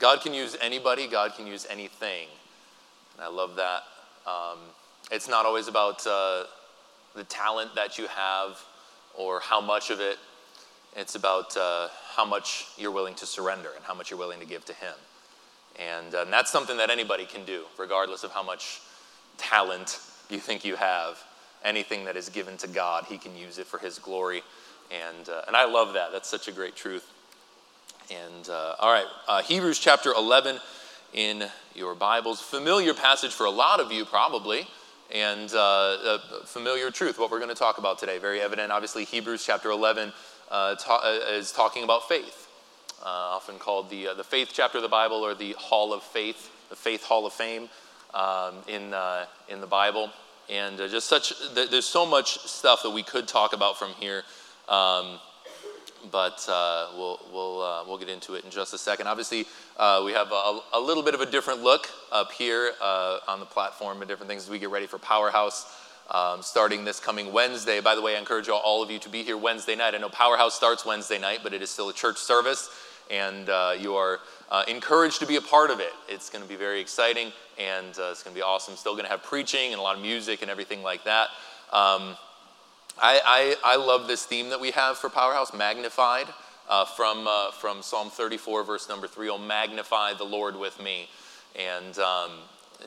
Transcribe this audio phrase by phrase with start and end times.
[0.00, 2.26] God can use anybody, God can use anything.
[3.14, 3.82] And I love that.
[4.26, 4.58] Um,
[5.12, 6.44] it's not always about uh,
[7.14, 8.58] the talent that you have
[9.16, 10.16] or how much of it,
[10.96, 14.46] it's about uh, how much you're willing to surrender and how much you're willing to
[14.46, 14.94] give to Him.
[15.78, 18.80] And, and that's something that anybody can do, regardless of how much
[19.36, 21.22] talent you think you have.
[21.62, 24.42] Anything that is given to God, He can use it for His glory.
[24.90, 26.10] And, uh, and I love that.
[26.10, 27.06] That's such a great truth.
[28.10, 30.58] And uh, all right, uh, Hebrews chapter 11
[31.12, 31.44] in
[31.76, 32.40] your Bibles.
[32.40, 34.66] Familiar passage for a lot of you, probably,
[35.14, 38.18] and uh, familiar truth, what we're going to talk about today.
[38.18, 40.12] Very evident, obviously, Hebrews chapter 11
[40.50, 42.48] uh, ta- uh, is talking about faith,
[43.04, 46.50] uh, often called the, the faith chapter of the Bible or the Hall of Faith,
[46.68, 47.68] the Faith Hall of Fame
[48.12, 48.92] um, in,
[49.48, 50.10] in the Bible.
[50.48, 54.24] And just such, there's so much stuff that we could talk about from here.
[54.68, 55.20] Um,
[56.10, 59.06] but uh, we'll, we'll, uh, we'll get into it in just a second.
[59.06, 59.46] Obviously,
[59.76, 63.40] uh, we have a, a, little bit of a different look up here uh, on
[63.40, 65.76] the platform and different things as we get ready for Powerhouse.
[66.10, 67.80] Um, starting this coming Wednesday.
[67.80, 69.94] By the way, I encourage all, of you to be here Wednesday night.
[69.94, 72.68] I know Powerhouse starts Wednesday night, but it is still a church service,
[73.12, 74.18] and uh, you are
[74.50, 75.92] uh, encouraged to be a part of it.
[76.08, 78.74] It's going to be very exciting, and it's going to be awesome.
[78.74, 81.28] Still going to have preaching and a lot of music and everything like that.
[81.72, 82.16] Um,
[83.02, 86.26] I, I, I, love this theme that we have for Powerhouse, magnified,
[86.68, 89.30] uh, from, uh, from Psalm 34, verse number three.
[89.30, 91.08] Oh, magnify the Lord with me.
[91.58, 92.30] And um,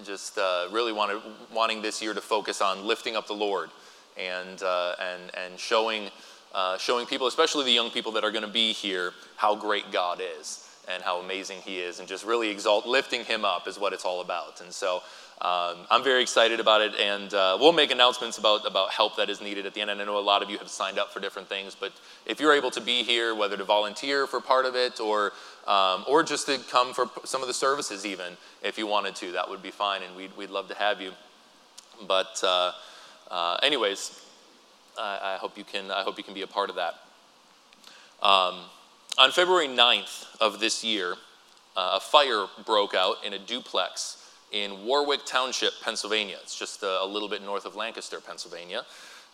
[0.03, 1.19] just uh, really wanted,
[1.51, 3.71] wanting this year to focus on lifting up the Lord
[4.15, 6.09] and, uh, and, and showing,
[6.53, 9.91] uh, showing people, especially the young people that are going to be here, how great
[9.91, 13.79] God is and how amazing He is, and just really exalt, lifting Him up is
[13.79, 14.61] what it's all about.
[14.61, 15.01] And so
[15.41, 19.29] um, I'm very excited about it, and uh, we'll make announcements about, about help that
[19.29, 19.89] is needed at the end.
[19.89, 21.91] And I know a lot of you have signed up for different things, but
[22.25, 25.33] if you're able to be here, whether to volunteer for part of it or,
[25.67, 29.33] um, or just to come for some of the services, even if you wanted to,
[29.33, 31.11] that would be fine, and we'd, we'd love to have you.
[32.07, 32.71] But, uh,
[33.29, 34.23] uh, anyways,
[34.97, 36.93] I, I, hope you can, I hope you can be a part of that.
[38.21, 38.61] Um,
[39.17, 41.15] on February 9th of this year,
[41.75, 44.22] uh, a fire broke out in a duplex
[44.53, 46.37] in Warwick Township, Pennsylvania.
[46.41, 48.83] It's just a, a little bit north of Lancaster, Pennsylvania.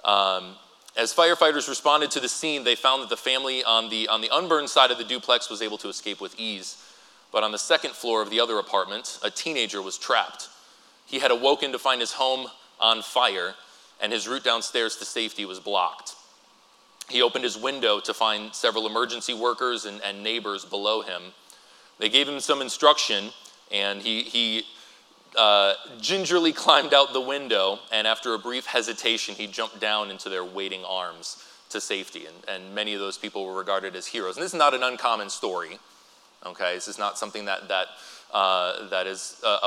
[0.03, 0.56] Um,
[0.97, 4.29] as firefighters responded to the scene, they found that the family on the, on the
[4.34, 6.84] unburned side of the duplex was able to escape with ease.
[7.31, 10.50] But on the second floor of the other apartment, a teenager was trapped.
[11.06, 12.47] He had awoken to find his home
[12.79, 13.53] on fire,
[14.02, 16.16] and his route downstairs to safety was blocked.
[17.09, 21.22] He opened his window to find several emergency workers and, and neighbors below him.
[21.97, 23.31] They gave him some instruction,
[23.72, 24.63] and he, he
[25.38, 30.29] uh, gingerly climbed out the window, and after a brief hesitation, he jumped down into
[30.29, 32.25] their waiting arms to safety.
[32.25, 34.38] And, and many of those people were regarded as heroes.
[34.38, 35.79] And this is not an uncommon story,
[36.45, 36.73] okay?
[36.73, 37.88] This is not something that, that,
[38.34, 39.59] uh, that is, uh,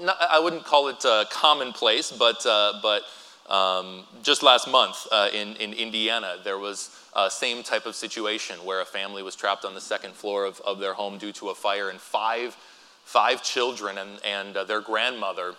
[0.00, 3.02] not, I wouldn't call it uh, commonplace, but, uh, but
[3.52, 8.64] um, just last month uh, in, in Indiana, there was a same type of situation
[8.64, 11.48] where a family was trapped on the second floor of, of their home due to
[11.48, 12.56] a fire, and five
[13.10, 15.54] five children and, and uh, their grandmother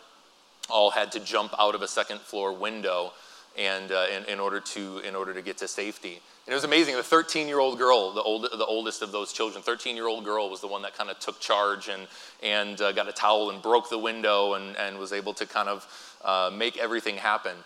[0.69, 3.11] all had to jump out of a second floor window
[3.59, 6.21] and uh, in, in, order to in order to get to safety.
[6.45, 6.95] And it was amazing.
[6.95, 10.23] The 13 year old girl, the, old, the oldest of those children, 13 year old
[10.23, 12.07] girl was the one that kind of took charge and
[12.41, 15.67] and uh, got a towel and broke the window and and was able to kind
[15.67, 15.85] of
[16.23, 17.57] uh, make everything happen.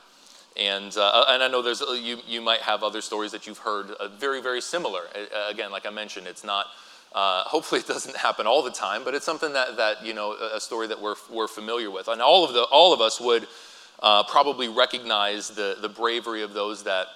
[0.57, 3.91] And, uh, and I know there's, you, you might have other stories that you've heard
[3.91, 5.01] uh, very, very similar.
[5.49, 6.67] again, like I mentioned, it's not,
[7.15, 10.33] uh, hopefully, it doesn't happen all the time, but it's something that, that you know,
[10.33, 12.09] a story that we're, we're familiar with.
[12.09, 13.47] And all of, the, all of us would
[14.03, 17.07] uh, probably recognize the, the bravery of those that,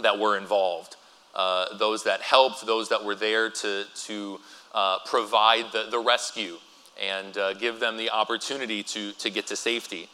[0.00, 0.96] that were involved,
[1.34, 4.40] uh, those that helped, those that were there to, to
[4.74, 6.56] uh, provide the, the rescue
[6.98, 10.08] and uh, give them the opportunity to, to get to safety.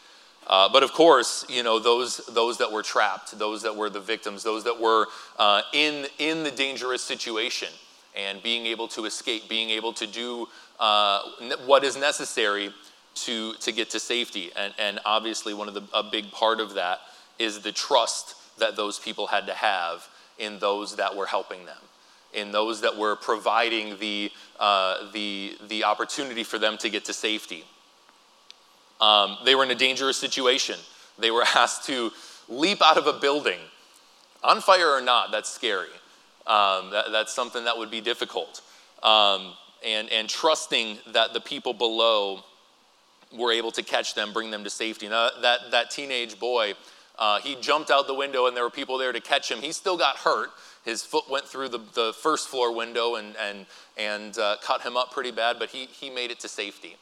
[0.48, 4.00] Uh, but of course, you know, those, those that were trapped, those that were the
[4.00, 5.06] victims, those that were
[5.38, 7.68] uh, in, in the dangerous situation,
[8.16, 10.48] and being able to escape, being able to do
[10.80, 11.22] uh,
[11.66, 12.70] what is necessary
[13.14, 14.50] to, to get to safety.
[14.56, 17.00] And, and obviously, one of the, a big part of that
[17.38, 21.78] is the trust that those people had to have in those that were helping them,
[22.32, 27.12] in those that were providing the, uh, the, the opportunity for them to get to
[27.12, 27.64] safety.
[29.00, 30.78] Um, they were in a dangerous situation.
[31.18, 32.10] They were asked to
[32.48, 33.58] leap out of a building,
[34.42, 35.88] on fire or not, that's scary.
[36.46, 38.62] Um, that, that's something that would be difficult.
[39.02, 39.54] Um,
[39.84, 42.44] and, and trusting that the people below
[43.36, 45.08] were able to catch them, bring them to safety.
[45.08, 46.74] Now, that, that teenage boy,
[47.18, 49.58] uh, he jumped out the window and there were people there to catch him.
[49.58, 50.50] He still got hurt.
[50.84, 53.66] his foot went through the, the first floor window and, and,
[53.96, 56.96] and uh, cut him up pretty bad, but he, he made it to safety.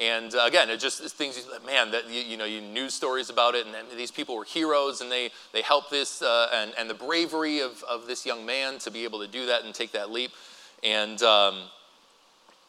[0.00, 3.54] And uh, again, it just things, man, that you, you, know, you news stories about
[3.54, 6.90] it, and, and, these people were heroes, and they, they helped this, uh, and, and
[6.90, 9.92] the bravery of, of this young man to be able to do that and take
[9.92, 10.32] that leap.
[10.82, 11.62] And um,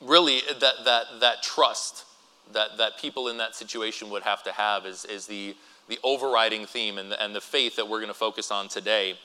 [0.01, 2.05] really, that, that, that trust
[2.53, 5.55] that, that people in that situation would have to have is, is the,
[5.87, 9.17] the overriding theme and the, and the faith that we're going to focus on today.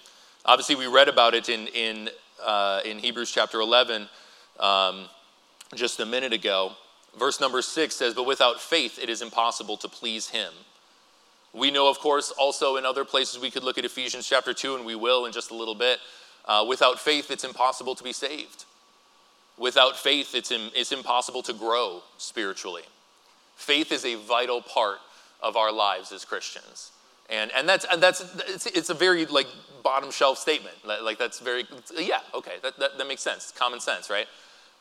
[0.47, 2.09] Obviously, we read about it in, in,
[2.43, 4.09] uh, in Hebrews chapter 11
[4.59, 5.07] um,
[5.75, 6.73] just a minute ago.
[7.19, 10.53] Verse number six says, But without faith, it is impossible to please him.
[11.53, 14.77] We know, of course, also in other places we could look at Ephesians chapter 2,
[14.77, 15.99] and we will in just a little bit.
[16.45, 18.65] Uh, without faith, it's impossible to be saved.
[19.59, 22.83] Without faith, it's, it's impossible to grow spiritually.
[23.57, 24.99] Faith is a vital part
[25.43, 26.93] of our lives as Christians.
[27.29, 29.47] And, and that's, and that's it's, it's a very like
[29.83, 30.75] bottom shelf statement.
[30.85, 31.65] Like that's very,
[31.97, 33.53] yeah, okay, that, that, that makes sense.
[33.57, 34.27] Common sense, right?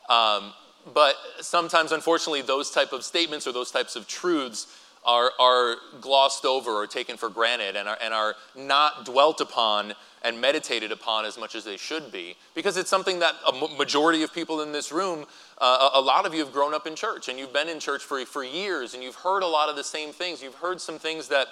[0.08, 0.52] Um,
[0.94, 4.66] but sometimes, unfortunately, those type of statements or those types of truths
[5.04, 9.94] are, are glossed over or taken for granted and are, and are not dwelt upon
[10.22, 12.36] and meditated upon as much as they should be.
[12.54, 15.26] Because it's something that a majority of people in this room
[15.58, 18.02] uh, a lot of you have grown up in church and you've been in church
[18.02, 20.42] for, for years and you've heard a lot of the same things.
[20.42, 21.48] You've heard some things that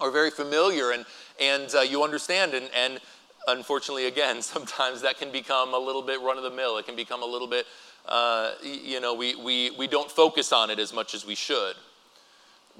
[0.00, 1.04] are very familiar and,
[1.40, 3.00] and uh, you understand and, and
[3.48, 6.96] unfortunately again sometimes that can become a little bit run of the mill it can
[6.96, 7.66] become a little bit
[8.06, 11.74] uh, you know, we, we, we don't focus on it as much as we should.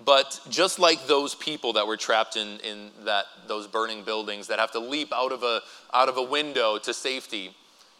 [0.04, 4.58] But just like those people that were trapped in, in that, those burning buildings that
[4.58, 5.60] have to leap out of, a,
[5.92, 7.54] out of a window to safety,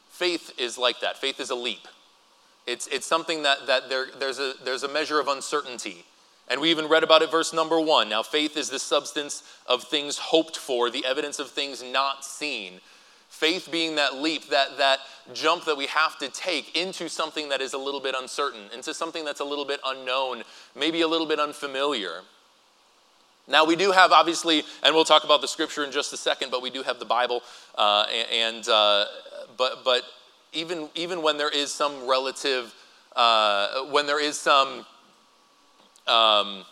[0.09, 1.19] faith is like that.
[1.19, 1.87] Faith is a leap.
[2.67, 6.05] It's, it's something that, that there, there's, a, there's a measure of uncertainty.
[6.49, 8.09] And we even read about it, verse number one.
[8.09, 12.81] Now, faith is the substance of things hoped for, the evidence of things not seen.
[13.43, 15.01] Faith being that leap, that, that
[15.33, 18.95] jump that we have to take into something that is a little bit uncertain, into
[18.95, 20.45] something that's a little bit unknown,
[20.77, 22.21] maybe a little bit unfamiliar.
[23.49, 26.53] Now, we do have, obviously, and we'll talk about the scripture in just a second,
[26.53, 27.43] but we do have the Bible.
[27.75, 29.07] Uh, and, uh,
[29.59, 30.03] but, but
[30.53, 32.73] even, even when there is some relative,
[33.17, 34.87] uh, when there is some,
[36.07, 36.65] um,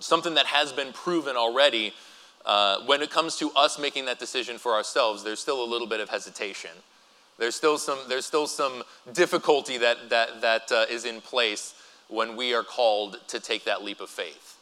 [0.00, 1.94] something that has been proven already,
[2.44, 5.86] uh, when it comes to us making that decision for ourselves, there's still a little
[5.86, 6.70] bit of hesitation.
[7.38, 8.82] There's still some, there's still some
[9.12, 11.74] difficulty that, that, that uh, is in place
[12.08, 14.56] when we are called to take that leap of faith.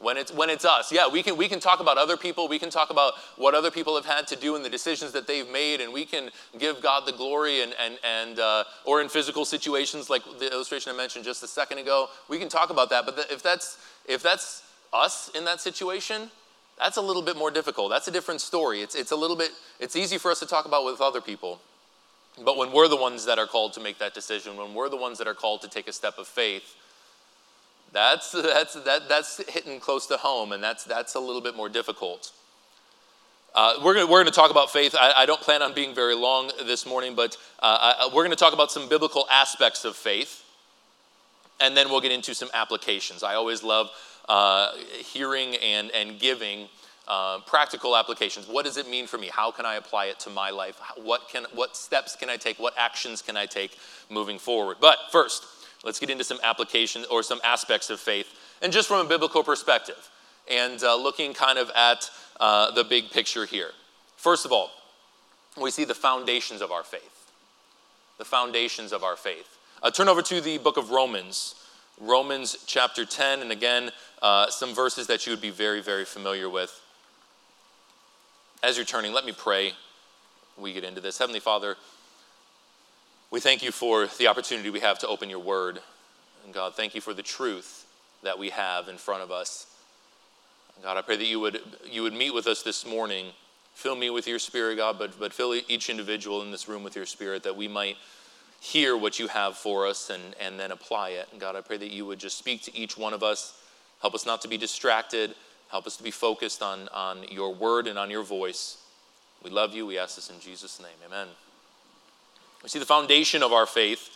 [0.00, 2.46] When it's, when it's us, yeah, we can, we can talk about other people.
[2.46, 5.26] We can talk about what other people have had to do and the decisions that
[5.26, 7.62] they've made, and we can give God the glory.
[7.62, 11.48] And, and, and uh, or in physical situations, like the illustration I mentioned just a
[11.48, 13.06] second ago, we can talk about that.
[13.06, 14.62] But if that's if that's
[14.92, 16.30] us in that situation,
[16.78, 17.90] that's a little bit more difficult.
[17.90, 18.82] That's a different story.
[18.82, 21.60] It's, it's a little bit, it's easy for us to talk about with other people.
[22.44, 24.96] But when we're the ones that are called to make that decision, when we're the
[24.96, 26.74] ones that are called to take a step of faith,
[27.92, 31.68] that's, that's, that, that's hitting close to home, and that's, that's a little bit more
[31.68, 32.32] difficult.
[33.54, 34.94] Uh, we're going we're to talk about faith.
[34.98, 38.30] I, I, don't plan on being very long this morning, but uh, I, we're going
[38.30, 40.44] to talk about some biblical aspects of faith,
[41.58, 43.22] and then we'll get into some applications.
[43.22, 43.90] I always love
[44.28, 46.68] uh, hearing and, and giving
[47.08, 48.46] uh, practical applications.
[48.46, 49.28] What does it mean for me?
[49.32, 50.78] How can I apply it to my life?
[50.96, 52.58] What, can, what steps can I take?
[52.58, 53.78] What actions can I take
[54.10, 54.76] moving forward?
[54.80, 55.44] But first,
[55.84, 58.28] let's get into some applications or some aspects of faith,
[58.60, 60.10] and just from a biblical perspective,
[60.50, 63.70] and uh, looking kind of at uh, the big picture here.
[64.16, 64.70] First of all,
[65.60, 67.30] we see the foundations of our faith.
[68.18, 69.56] The foundations of our faith.
[69.82, 71.54] Uh, turn over to the book of Romans.
[72.00, 73.90] Romans chapter 10, and again,
[74.22, 76.80] uh, some verses that you would be very, very familiar with.
[78.62, 79.72] As you're turning, let me pray.
[80.56, 81.18] We get into this.
[81.18, 81.76] Heavenly Father,
[83.30, 85.80] we thank you for the opportunity we have to open your word.
[86.44, 87.86] And God, thank you for the truth
[88.22, 89.66] that we have in front of us.
[90.82, 91.60] God, I pray that you would,
[91.90, 93.26] you would meet with us this morning.
[93.74, 96.96] Fill me with your spirit, God, but, but fill each individual in this room with
[96.96, 97.96] your spirit that we might
[98.60, 101.28] hear what you have for us and, and then apply it.
[101.30, 103.60] And God, I pray that you would just speak to each one of us.
[104.00, 105.34] Help us not to be distracted.
[105.70, 108.78] Help us to be focused on, on your word and on your voice.
[109.42, 109.86] We love you.
[109.86, 110.96] We ask this in Jesus' name.
[111.06, 111.28] Amen.
[112.62, 114.10] We see the foundation of our faith,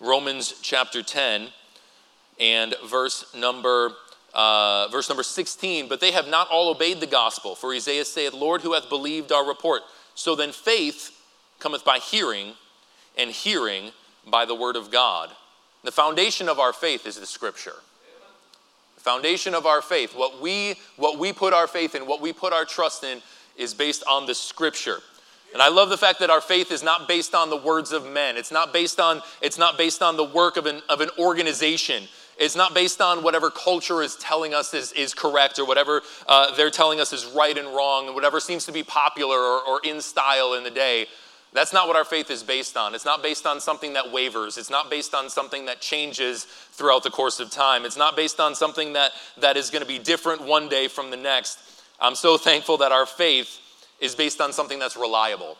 [0.00, 1.48] Romans chapter 10
[2.38, 3.92] and verse number
[4.34, 5.88] uh, verse number 16.
[5.88, 7.54] But they have not all obeyed the gospel.
[7.54, 9.82] For Isaiah saith, Lord, who hath believed our report?
[10.14, 11.18] So then faith
[11.58, 12.52] cometh by hearing,
[13.16, 13.90] and hearing
[14.26, 15.30] by the word of God.
[15.82, 17.74] The foundation of our faith is the scripture.
[19.08, 22.52] Foundation of our faith, what we, what we put our faith in, what we put
[22.52, 23.22] our trust in,
[23.56, 24.98] is based on the scripture.
[25.54, 28.04] And I love the fact that our faith is not based on the words of
[28.06, 28.36] men.
[28.36, 32.02] It's not based on, it's not based on the work of an, of an organization.
[32.38, 36.54] It's not based on whatever culture is telling us is, is correct or whatever uh,
[36.54, 39.80] they're telling us is right and wrong and whatever seems to be popular or, or
[39.84, 41.06] in style in the day.
[41.52, 42.94] That's not what our faith is based on.
[42.94, 44.58] It's not based on something that wavers.
[44.58, 47.84] It's not based on something that changes throughout the course of time.
[47.84, 51.10] It's not based on something that, that is going to be different one day from
[51.10, 51.58] the next.
[52.00, 53.60] I'm so thankful that our faith
[54.00, 55.56] is based on something that's reliable.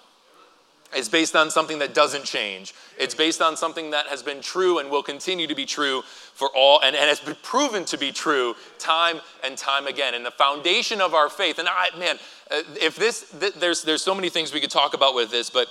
[0.94, 2.72] It's based on something that doesn't change.
[2.98, 6.02] It's based on something that has been true and will continue to be true
[6.32, 10.14] for all, and, and has been proven to be true time and time again.
[10.14, 12.16] And the foundation of our faith, and I, man,
[12.50, 15.50] uh, if this, th- there's, there's so many things we could talk about with this,
[15.50, 15.68] but,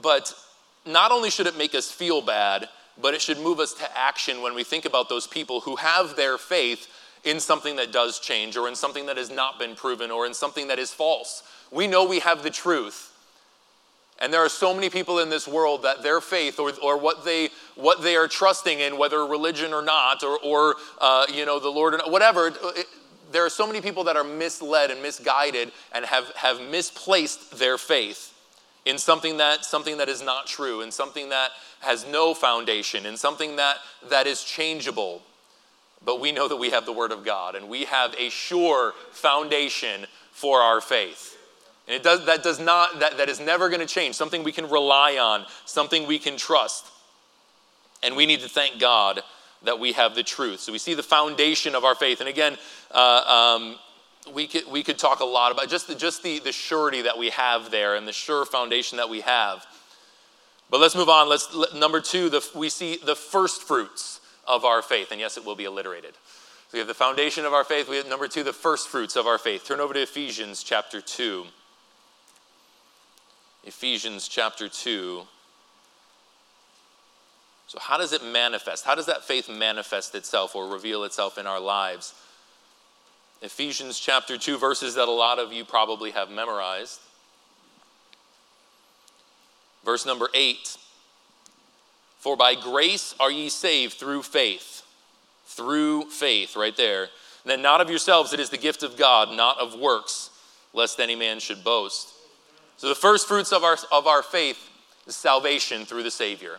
[0.00, 0.32] but
[0.86, 2.68] not only should it make us feel bad,
[3.00, 6.16] but it should move us to action when we think about those people who have
[6.16, 6.88] their faith
[7.24, 10.34] in something that does change or in something that has not been proven or in
[10.34, 11.42] something that is false.
[11.70, 13.08] We know we have the truth.
[14.20, 17.24] And there are so many people in this world that their faith or, or what,
[17.24, 21.58] they, what they are trusting in, whether religion or not, or, or uh, you know,
[21.58, 22.86] the Lord, or whatever, it,
[23.30, 27.78] there are so many people that are misled and misguided and have, have misplaced their
[27.78, 28.34] faith
[28.84, 33.16] in something that, something that is not true, in something that has no foundation, in
[33.16, 33.76] something that,
[34.08, 35.22] that is changeable.
[36.04, 38.94] But we know that we have the Word of God and we have a sure
[39.12, 41.36] foundation for our faith.
[41.86, 44.14] And it does, that does not, that, that is never going to change.
[44.14, 46.86] Something we can rely on, something we can trust.
[48.02, 49.22] And we need to thank God
[49.62, 50.60] that we have the truth.
[50.60, 52.20] So we see the foundation of our faith.
[52.20, 52.56] And again,
[52.90, 53.76] uh, um,
[54.34, 57.18] we, could, we could talk a lot about just, the, just the, the surety that
[57.18, 59.66] we have there and the sure foundation that we have.
[60.70, 61.28] But let's move on.
[61.28, 65.10] Let's, number two, the, we see the first fruits of our faith.
[65.10, 66.14] And yes, it will be alliterated.
[66.14, 67.88] So we have the foundation of our faith.
[67.88, 69.64] We have number two, the first fruits of our faith.
[69.64, 71.44] Turn over to Ephesians chapter 2.
[73.64, 75.22] Ephesians chapter 2.
[77.70, 78.84] So, how does it manifest?
[78.84, 82.14] How does that faith manifest itself or reveal itself in our lives?
[83.42, 86.98] Ephesians chapter 2, verses that a lot of you probably have memorized.
[89.84, 90.78] Verse number 8
[92.18, 94.82] For by grace are ye saved through faith.
[95.46, 97.02] Through faith, right there.
[97.02, 100.30] And then not of yourselves, it is the gift of God, not of works,
[100.72, 102.14] lest any man should boast.
[102.78, 104.58] So the first fruits of our, of our faith
[105.06, 106.58] is salvation through the Savior.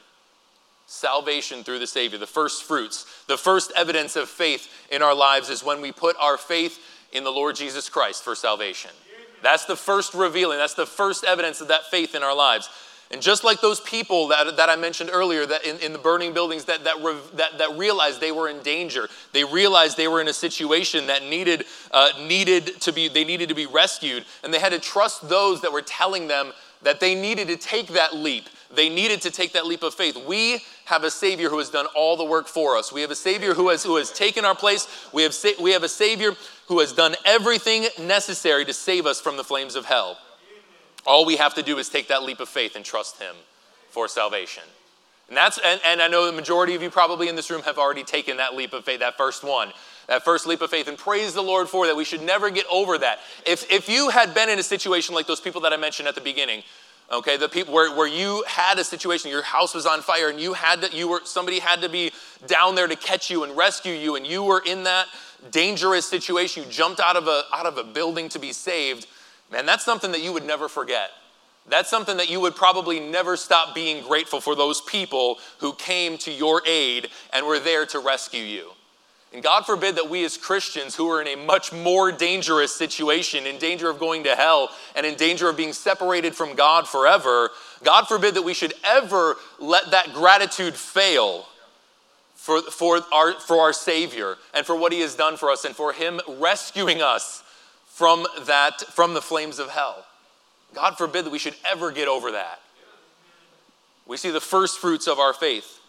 [0.91, 3.05] Salvation through the Savior, the first fruits.
[3.27, 6.79] The first evidence of faith in our lives is when we put our faith
[7.13, 8.91] in the Lord Jesus Christ for salvation.
[9.41, 12.69] That's the first revealing, that's the first evidence of that faith in our lives.
[13.09, 16.33] And just like those people that, that I mentioned earlier that in, in the burning
[16.33, 20.19] buildings that, that, re, that, that, realized they were in danger, they realized they were
[20.19, 24.53] in a situation that needed, uh, needed to be, they needed to be rescued, and
[24.53, 26.51] they had to trust those that were telling them
[26.83, 28.45] that they needed to take that leap.
[28.73, 30.17] They needed to take that leap of faith.
[30.25, 32.91] We have a Savior who has done all the work for us.
[32.91, 34.87] We have a Savior who has, who has taken our place.
[35.13, 36.33] We have, we have a Savior
[36.67, 40.17] who has done everything necessary to save us from the flames of hell.
[41.07, 43.35] All we have to do is take that leap of faith and trust Him
[43.89, 44.63] for salvation.
[45.29, 47.77] And that's and, and I know the majority of you probably in this room have
[47.77, 49.71] already taken that leap of faith, that first one,
[50.07, 51.95] that first leap of faith, and praise the Lord for that.
[51.95, 53.19] We should never get over that.
[53.47, 56.15] If if you had been in a situation like those people that I mentioned at
[56.15, 56.63] the beginning,
[57.11, 60.39] okay, the people where, where you had a situation, your house was on fire, and
[60.39, 62.11] you had to, you were somebody had to be
[62.47, 65.07] down there to catch you and rescue you, and you were in that
[65.49, 69.07] dangerous situation, you jumped out of a out of a building to be saved
[69.51, 71.11] Man, that's something that you would never forget.
[71.67, 76.17] That's something that you would probably never stop being grateful for those people who came
[76.19, 78.71] to your aid and were there to rescue you.
[79.33, 83.45] And God forbid that we as Christians who are in a much more dangerous situation,
[83.45, 87.49] in danger of going to hell and in danger of being separated from God forever,
[87.81, 91.45] God forbid that we should ever let that gratitude fail
[92.35, 95.75] for, for, our, for our Savior and for what He has done for us and
[95.75, 97.43] for Him rescuing us
[97.85, 100.05] from that from the flames of hell.
[100.73, 102.59] God forbid that we should ever get over that.
[104.07, 105.80] We see the first fruits of our faith.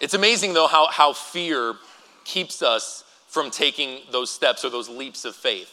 [0.00, 1.74] It's amazing, though, how, how fear
[2.24, 5.72] keeps us from taking those steps or those leaps of faith.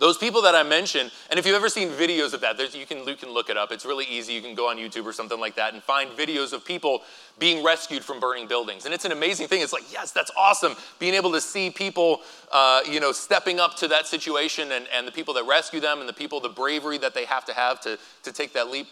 [0.00, 3.06] Those people that I mentioned, and if you've ever seen videos of that, you can,
[3.06, 3.70] you can look it up.
[3.70, 4.32] It's really easy.
[4.32, 7.02] You can go on YouTube or something like that and find videos of people
[7.38, 8.86] being rescued from burning buildings.
[8.86, 9.62] And it's an amazing thing.
[9.62, 10.74] It's like, yes, that's awesome.
[10.98, 15.06] Being able to see people, uh, you know, stepping up to that situation and, and
[15.06, 17.80] the people that rescue them and the people, the bravery that they have to have
[17.82, 18.88] to, to take that leap.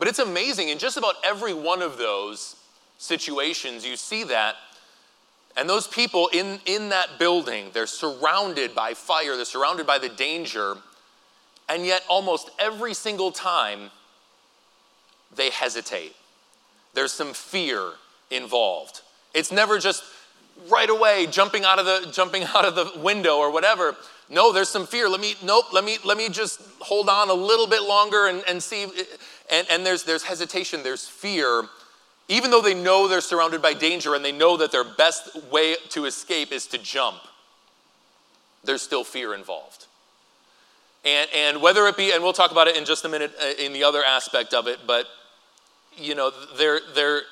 [0.00, 0.68] But it's amazing.
[0.68, 2.56] In just about every one of those
[3.00, 4.56] situations, you see that
[5.56, 10.08] and those people in, in that building, they're surrounded by fire, they're surrounded by the
[10.08, 10.76] danger,
[11.68, 13.90] And yet, almost every single time,
[15.34, 16.14] they hesitate.
[16.94, 17.92] There's some fear
[18.30, 19.02] involved.
[19.34, 20.02] It's never just
[20.68, 23.96] right away jumping out of the jumping out of the window or whatever.
[24.28, 25.08] No, there's some fear.
[25.08, 28.42] Let me nope, let me let me just hold on a little bit longer and,
[28.48, 28.86] and see
[29.50, 31.64] and, and there's there's hesitation, there's fear.
[32.30, 35.74] Even though they know they're surrounded by danger and they know that their best way
[35.88, 37.18] to escape is to jump,
[38.62, 39.86] there's still fear involved.
[41.04, 43.52] And, and whether it be, and we'll talk about it in just a minute uh,
[43.58, 45.06] in the other aspect of it, but
[45.96, 47.22] you know, there, there,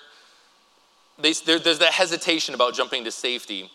[1.17, 3.71] they, there, there's that hesitation about jumping to safety.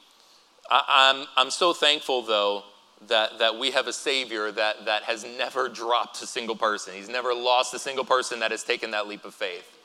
[0.69, 2.63] I, I'm, I'm so thankful, though,
[3.07, 6.93] that, that we have a Savior that, that has never dropped a single person.
[6.95, 9.79] He's never lost a single person that has taken that leap of faith.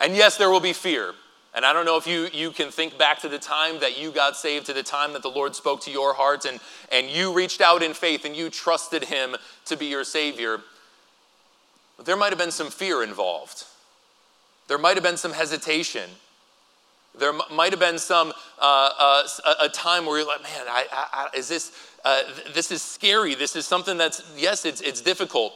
[0.00, 1.14] And yes, there will be fear.
[1.54, 4.12] And I don't know if you, you can think back to the time that you
[4.12, 6.60] got saved, to the time that the Lord spoke to your heart, and,
[6.92, 10.60] and you reached out in faith and you trusted Him to be your Savior.
[12.04, 13.64] There might have been some fear involved.
[14.68, 16.08] There might have been some hesitation.
[17.18, 19.28] There m- might have been some uh, uh,
[19.60, 21.72] a time where you're like, man, I, I, I, is this
[22.04, 23.34] uh, th- this is scary.
[23.34, 25.54] This is something that's yes, it's it's difficult,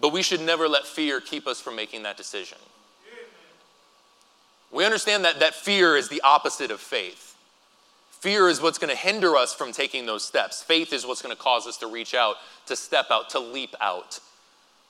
[0.00, 2.58] but we should never let fear keep us from making that decision.
[4.74, 7.36] We understand that that fear is the opposite of faith.
[8.10, 10.64] Fear is what's going to hinder us from taking those steps.
[10.64, 13.74] Faith is what's going to cause us to reach out, to step out, to leap
[13.80, 14.18] out,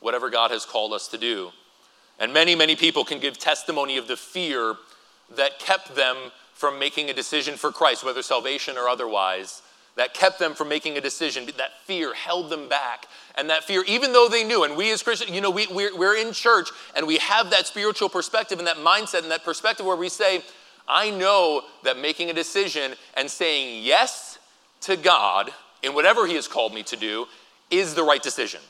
[0.01, 1.51] whatever God has called us to do.
[2.19, 4.77] And many, many people can give testimony of the fear
[5.37, 6.17] that kept them
[6.55, 9.61] from making a decision for Christ, whether salvation or otherwise,
[9.97, 11.47] that kept them from making a decision.
[11.57, 13.07] That fear held them back.
[13.37, 15.97] And that fear, even though they knew, and we as Christians, you know, we, we're,
[15.97, 19.87] we're in church and we have that spiritual perspective and that mindset and that perspective
[19.87, 20.43] where we say,
[20.89, 24.39] I know that making a decision and saying yes
[24.83, 25.51] to God
[25.83, 27.27] in whatever He has called me to do
[27.71, 28.61] is the right decision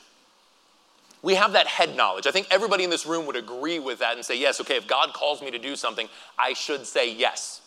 [1.25, 2.27] we have that head knowledge.
[2.27, 4.87] I think everybody in this room would agree with that and say, yes, okay, if
[4.87, 7.61] God calls me to do something, I should say yes.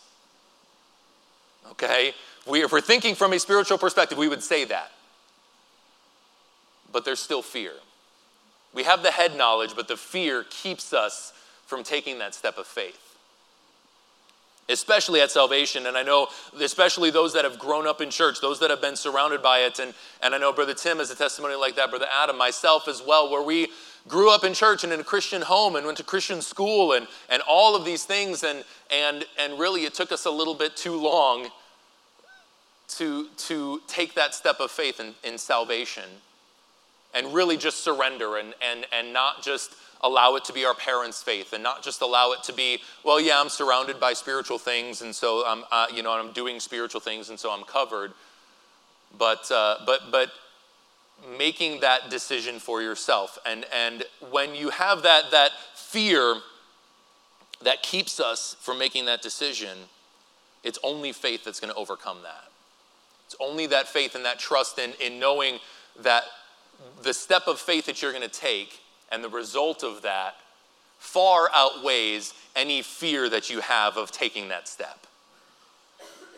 [1.73, 2.15] Okay?
[2.49, 4.91] We, if we're thinking from a spiritual perspective, we would say that.
[6.93, 7.73] But there's still fear.
[8.75, 11.33] We have the head knowledge, but the fear keeps us
[11.67, 13.09] from taking that step of faith
[14.69, 15.87] especially at salvation.
[15.87, 16.29] And I know,
[16.61, 19.79] especially those that have grown up in church, those that have been surrounded by it.
[19.79, 23.03] And, and I know Brother Tim has a testimony like that, Brother Adam, myself as
[23.05, 23.69] well, where we
[24.07, 27.07] grew up in church and in a Christian home and went to Christian school and,
[27.29, 28.43] and all of these things.
[28.45, 31.49] And, and, and really, it took us a little bit too long
[32.89, 36.05] to, to take that step of faith in, in salvation
[37.15, 41.23] and really just surrender and, and, and not just allow it to be our parents'
[41.23, 45.03] faith and not just allow it to be, well, yeah, I'm surrounded by spiritual things,
[45.03, 48.13] and so I'm, uh, you know, I'm doing spiritual things, and so I'm covered.
[49.19, 50.31] But, uh, but, but
[51.37, 56.37] making that decision for yourself, and and when you have that that fear
[57.63, 59.77] that keeps us from making that decision,
[60.63, 62.51] it's only faith that's going to overcome that.
[63.29, 65.59] It's only that faith and that trust in, in knowing
[66.01, 66.23] that
[67.03, 68.81] the step of faith that you're going to take
[69.13, 70.37] and the result of that
[70.99, 75.07] far outweighs any fear that you have of taking that step.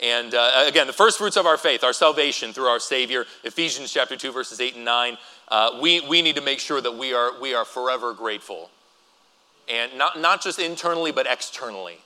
[0.02, 3.92] And uh, again, the first fruits of our faith, our salvation through our Savior, Ephesians
[3.92, 7.14] chapter 2, verses 8 and 9, uh, we, we need to make sure that we
[7.14, 8.68] are, we are forever grateful.
[9.68, 11.98] And not, not just internally, but externally.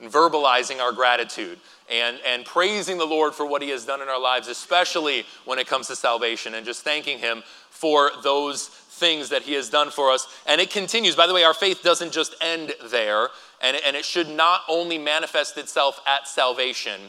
[0.00, 4.08] And verbalizing our gratitude and, and praising the Lord for what He has done in
[4.08, 9.28] our lives, especially when it comes to salvation, and just thanking Him for those things
[9.30, 10.26] that he has done for us.
[10.46, 11.16] And it continues.
[11.16, 13.28] By the way, our faith doesn't just end there,
[13.60, 17.00] and, and it should not only manifest itself at salvation.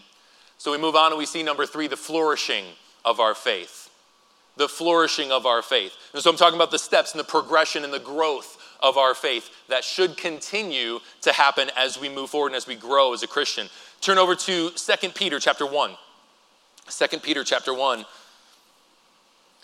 [0.58, 2.66] So we move on and we see number three the flourishing
[3.04, 3.90] of our faith.
[4.58, 5.94] The flourishing of our faith.
[6.14, 9.14] And so I'm talking about the steps and the progression and the growth of our
[9.14, 13.22] faith that should continue to happen as we move forward and as we grow as
[13.22, 13.68] a Christian.
[14.06, 15.98] Turn over to 2 Peter chapter 1.
[16.88, 18.06] 2 Peter chapter 1.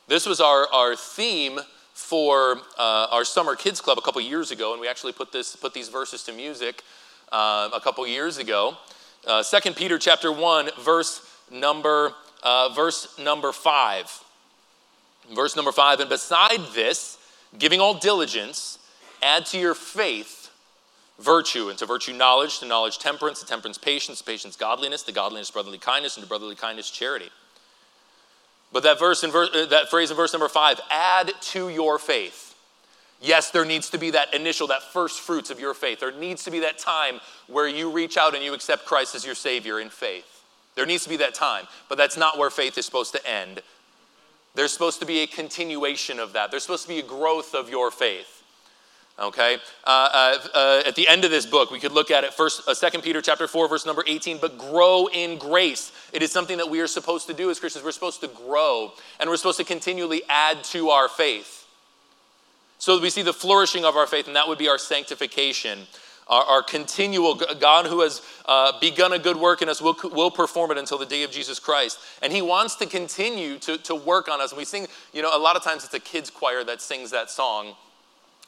[0.07, 1.59] This was our, our theme
[1.93, 5.55] for uh, our summer kids club a couple years ago, and we actually put this
[5.55, 6.81] put these verses to music
[7.31, 8.75] uh, a couple years ago.
[9.27, 14.23] Uh, Second Peter chapter one, verse number uh, verse number five.
[15.35, 17.19] Verse number five, and beside this,
[17.59, 18.79] giving all diligence,
[19.21, 20.40] add to your faith
[21.21, 25.11] virtue, and to virtue knowledge, to knowledge temperance, to temperance patience, to patience godliness, to
[25.11, 27.29] godliness brotherly kindness, and to brotherly kindness charity.
[28.71, 31.99] But that verse in verse, uh, that phrase in verse number five, add to your
[31.99, 32.55] faith.
[33.21, 35.99] Yes, there needs to be that initial, that first fruits of your faith.
[35.99, 39.25] There needs to be that time where you reach out and you accept Christ as
[39.25, 40.43] your Savior in faith.
[40.75, 43.61] There needs to be that time, but that's not where faith is supposed to end.
[44.55, 46.49] There's supposed to be a continuation of that.
[46.49, 48.40] There's supposed to be a growth of your faith.
[49.19, 52.33] Okay, uh, uh, uh, at the end of this book, we could look at it
[52.33, 55.91] first, uh, 2 Peter chapter 4, verse number 18, but grow in grace.
[56.11, 57.85] It is something that we are supposed to do as Christians.
[57.85, 61.67] We're supposed to grow, and we're supposed to continually add to our faith.
[62.79, 65.81] So we see the flourishing of our faith, and that would be our sanctification,
[66.27, 70.31] our, our continual God who has uh, begun a good work in us will, will
[70.31, 71.99] perform it until the day of Jesus Christ.
[72.23, 74.51] And He wants to continue to, to work on us.
[74.51, 77.11] And we sing, you know, a lot of times it's a kids' choir that sings
[77.11, 77.75] that song.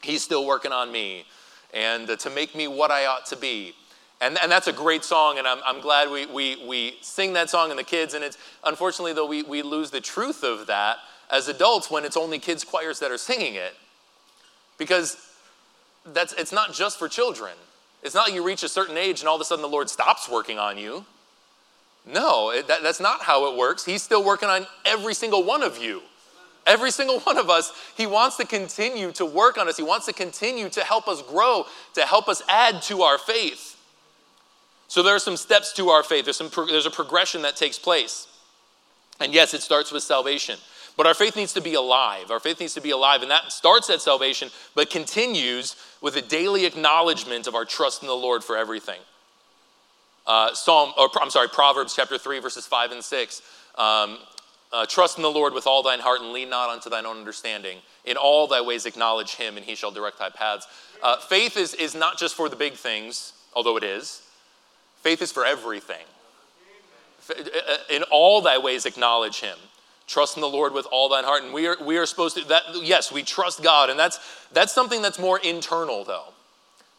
[0.04, 1.26] He's still working on me
[1.74, 3.74] and uh, to make me what I ought to be.
[4.22, 7.50] And, and that's a great song, and I'm, I'm glad we, we, we sing that
[7.50, 8.14] song and the kids.
[8.14, 10.98] And it's unfortunately, though, we, we lose the truth of that
[11.30, 13.74] as adults when it's only kids' choirs that are singing it.
[14.78, 15.18] Because
[16.06, 17.54] that's, it's not just for children.
[18.02, 19.90] It's not like you reach a certain age and all of a sudden the Lord
[19.90, 21.06] stops working on you.
[22.06, 23.86] No, it, that, that's not how it works.
[23.86, 26.02] He's still working on every single one of you.
[26.66, 29.78] Every single one of us, He wants to continue to work on us.
[29.78, 33.78] He wants to continue to help us grow, to help us add to our faith.
[34.88, 36.26] So there are some steps to our faith.
[36.26, 38.28] There's, some, there's a progression that takes place.
[39.20, 40.60] And yes, it starts with salvation.
[40.96, 42.30] But our faith needs to be alive.
[42.30, 43.24] Our faith needs to be alive.
[43.24, 48.08] And that starts at salvation, but continues with a daily acknowledgement of our trust in
[48.08, 49.00] the Lord for everything.
[50.28, 53.42] Uh, Psalm, or I'm sorry, Proverbs chapter 3, verses 5 and 6.
[53.76, 54.20] Um,
[54.74, 57.18] uh, trust in the Lord with all thine heart and lean not unto thine own
[57.18, 57.78] understanding.
[58.06, 60.68] In all thy ways acknowledge him, and he shall direct thy paths.
[61.02, 64.24] Uh, faith is, is not just for the big things, although it is.
[65.02, 66.06] Faith is for everything.
[67.30, 69.58] Uh, uh, in all thy ways acknowledge him.
[70.08, 71.44] Trust in the Lord with all thine heart.
[71.44, 73.90] And we are, we are supposed to, that, yes, we trust God.
[73.90, 74.20] And that's,
[74.52, 76.34] that's something that's more internal, though.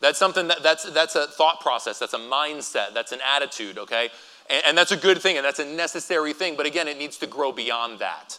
[0.00, 4.10] That's something that, that's, that's a thought process, that's a mindset, that's an attitude, okay?
[4.50, 7.16] And, and that's a good thing and that's a necessary thing, but again, it needs
[7.18, 8.38] to grow beyond that.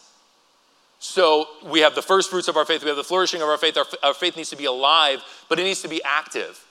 [0.98, 3.58] So we have the first fruits of our faith, we have the flourishing of our
[3.58, 3.76] faith.
[3.76, 6.62] Our, our faith needs to be alive, but it needs to be active.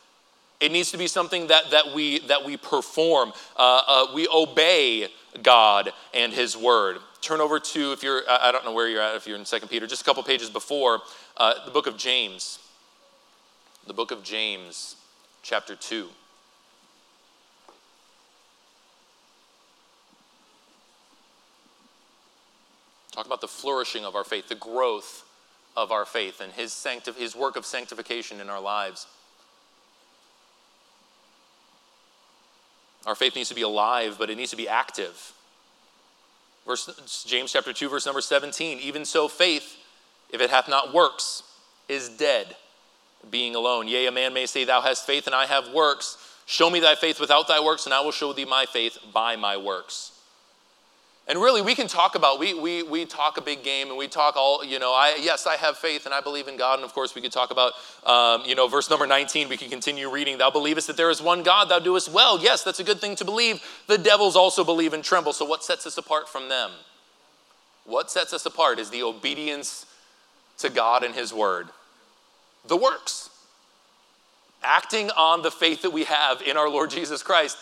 [0.59, 3.33] It needs to be something that, that, we, that we perform.
[3.55, 5.09] Uh, uh, we obey
[5.43, 6.97] God and His Word.
[7.21, 9.67] Turn over to, if you're, I don't know where you're at, if you're in Second
[9.67, 11.01] Peter, just a couple pages before,
[11.37, 12.59] uh, the book of James.
[13.85, 14.95] The book of James,
[15.43, 16.07] chapter 2.
[23.15, 25.23] Talk about the flourishing of our faith, the growth
[25.77, 29.07] of our faith, and his, sanctif- his work of sanctification in our lives.
[33.05, 35.31] Our faith needs to be alive, but it needs to be active.
[36.67, 38.79] Verse, James chapter 2, verse number 17.
[38.79, 39.77] Even so, faith,
[40.29, 41.43] if it hath not works,
[41.87, 42.57] is dead,
[43.31, 43.87] being alone.
[43.87, 46.17] Yea, a man may say, Thou hast faith, and I have works.
[46.47, 49.37] Show me thy faith without thy works, and I will show thee my faith by
[49.37, 50.11] my works.
[51.27, 54.07] And really, we can talk about, we, we, we talk a big game and we
[54.07, 56.75] talk all, you know, I, yes, I have faith and I believe in God.
[56.75, 57.73] And of course, we could talk about,
[58.05, 60.37] um, you know, verse number 19, we can continue reading.
[60.37, 62.39] Thou believest that there is one God, thou doest well.
[62.39, 63.59] Yes, that's a good thing to believe.
[63.87, 65.33] The devils also believe and tremble.
[65.33, 66.69] So, what sets us apart from them?
[67.85, 69.87] What sets us apart is the obedience
[70.59, 71.69] to God and His word,
[72.67, 73.31] the works.
[74.63, 77.57] Acting on the faith that we have in our Lord Jesus Christ,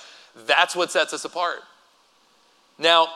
[0.48, 1.60] that's what sets us apart.
[2.80, 3.08] Now,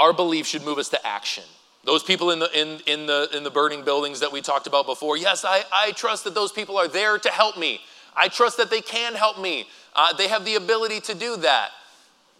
[0.00, 1.44] our belief should move us to action.
[1.84, 4.86] Those people in the, in, in, the, in the burning buildings that we talked about
[4.86, 7.80] before, yes, I, I trust that those people are there to help me.
[8.16, 9.66] I trust that they can help me.
[9.94, 11.70] Uh, they have the ability to do that.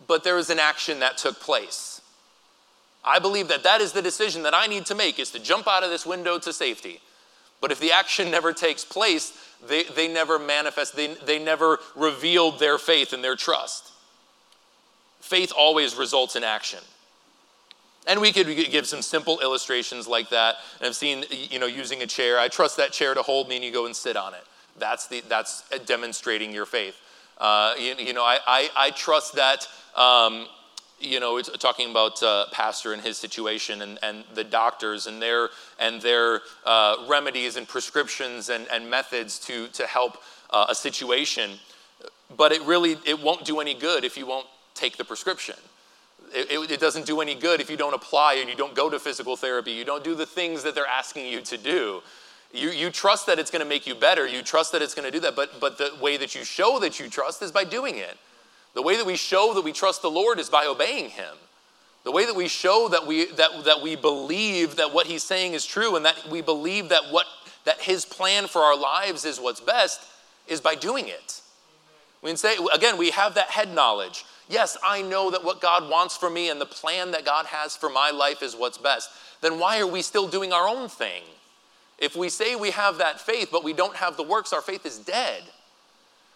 [0.07, 2.01] But there is an action that took place.
[3.05, 5.68] I believe that that is the decision that I need to make is to jump
[5.68, 7.01] out of this window to safety.
[7.61, 12.59] But if the action never takes place, they, they never manifest, they, they never revealed
[12.59, 13.92] their faith and their trust.
[15.20, 16.81] Faith always results in action.
[18.11, 20.57] And we could give some simple illustrations like that.
[20.81, 22.40] And I've seen, you know, using a chair.
[22.40, 24.42] I trust that chair to hold me, and you go and sit on it.
[24.81, 27.01] That's, the, that's demonstrating your faith.
[27.38, 30.49] Uh, you, you, know, I, I, I trust that, um,
[30.99, 35.23] you know, it's talking about uh, pastor and his situation and, and the doctors and
[35.23, 40.16] their, and their uh, remedies and prescriptions and, and methods to, to help
[40.51, 41.53] uh, a situation.
[42.37, 45.55] But it really, it won't do any good if you won't take the prescription.
[46.33, 48.99] It, it, doesn't do any good if you don't apply and you don't go to
[48.99, 49.73] physical therapy.
[49.73, 52.03] You don't do the things that they're asking you to do.
[52.53, 54.27] You, you trust that it's going to make you better.
[54.27, 55.35] You trust that it's going to do that.
[55.35, 58.16] But, but the way that you show that you trust is by doing it.
[58.75, 61.35] The way that we show that we trust the Lord is by obeying Him.
[62.05, 65.55] The way that we show that we, that, that we believe that what He's saying
[65.55, 67.27] is true and that we believe that, what,
[67.64, 70.01] that His plan for our lives is what's best
[70.49, 71.40] is by doing it.
[72.23, 74.25] We can say, again, we have that head knowledge.
[74.50, 77.76] Yes, I know that what God wants for me and the plan that God has
[77.76, 79.10] for my life is what's best,
[79.40, 81.22] then why are we still doing our own thing?
[81.98, 84.86] If we say we have that faith, but we don't have the works, our faith
[84.86, 85.42] is dead.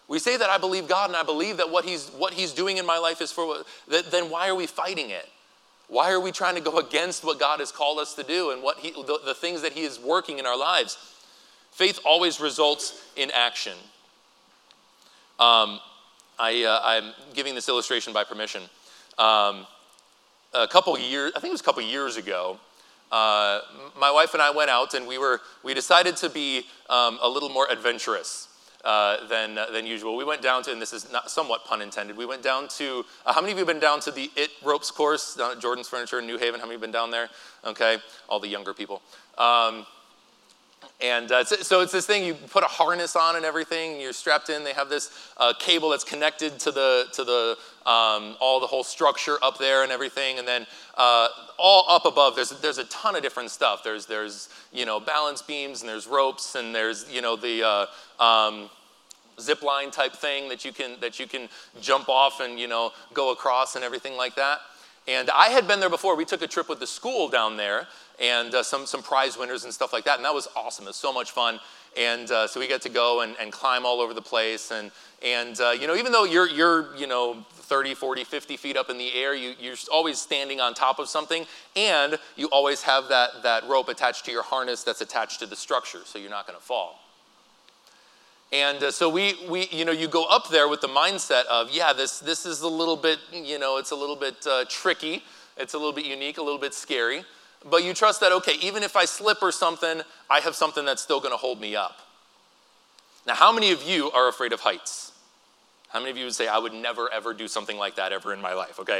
[0.07, 2.77] We say that I believe God and I believe that what He's, what he's doing
[2.77, 5.27] in my life is for, then why are we fighting it?
[5.87, 8.61] Why are we trying to go against what God has called us to do and
[8.61, 10.97] what he, the, the things that He is working in our lives?
[11.71, 13.73] Faith always results in action.
[15.39, 15.79] Um,
[16.37, 18.63] I, uh, I'm giving this illustration by permission.
[19.17, 19.65] Um,
[20.53, 22.59] a couple years, I think it was a couple years ago,
[23.11, 23.61] uh,
[23.97, 27.29] my wife and I went out and we were we decided to be um, a
[27.29, 28.49] little more adventurous.
[28.83, 30.15] Uh, than, uh, than usual.
[30.15, 33.03] We went down to, and this is not somewhat pun intended, we went down to,
[33.25, 35.59] uh, how many of you have been down to the IT ropes course down at
[35.59, 36.59] Jordan's Furniture in New Haven?
[36.59, 37.29] How many have been down there?
[37.65, 37.97] Okay,
[38.29, 39.01] all the younger people.
[39.39, 39.87] Um,
[41.01, 44.49] and uh, so it's this thing, you put a harness on and everything, you're strapped
[44.49, 44.63] in.
[44.63, 47.57] They have this uh, cable that's connected to the, to the,
[47.89, 50.39] um, all the whole structure up there and everything.
[50.39, 53.83] And then uh, all up above, there's, there's a ton of different stuff.
[53.83, 57.87] There's, there's, you know, balance beams and there's ropes and there's, you know, the,
[58.19, 58.69] uh, um,
[59.39, 61.49] zip line type thing that you can, that you can
[61.81, 64.59] jump off and, you know, go across and everything like that.
[65.07, 66.15] And I had been there before.
[66.15, 67.87] We took a trip with the school down there
[68.19, 70.17] and uh, some, some prize winners and stuff like that.
[70.17, 70.85] And that was awesome.
[70.85, 71.59] It was so much fun.
[71.97, 74.71] And uh, so we got to go and, and climb all over the place.
[74.71, 74.91] And,
[75.23, 78.89] and uh, you know, even though you're, you're, you know, 30, 40, 50 feet up
[78.89, 81.45] in the air, you, you're always standing on top of something.
[81.75, 85.55] And you always have that, that rope attached to your harness that's attached to the
[85.55, 86.99] structure, so you're not going to fall.
[88.51, 91.71] And uh, so we, we, you know, you go up there with the mindset of,
[91.71, 95.23] yeah, this, this is a little bit, you know, it's a little bit uh, tricky.
[95.57, 97.23] It's a little bit unique, a little bit scary.
[97.67, 101.01] But you trust that, okay, even if I slip or something, I have something that's
[101.01, 101.99] still to hold me up.
[103.25, 105.11] Now, how many of you are afraid of heights?
[105.89, 108.33] How many of you would say, I would never, ever do something like that ever
[108.33, 108.99] in my life, okay?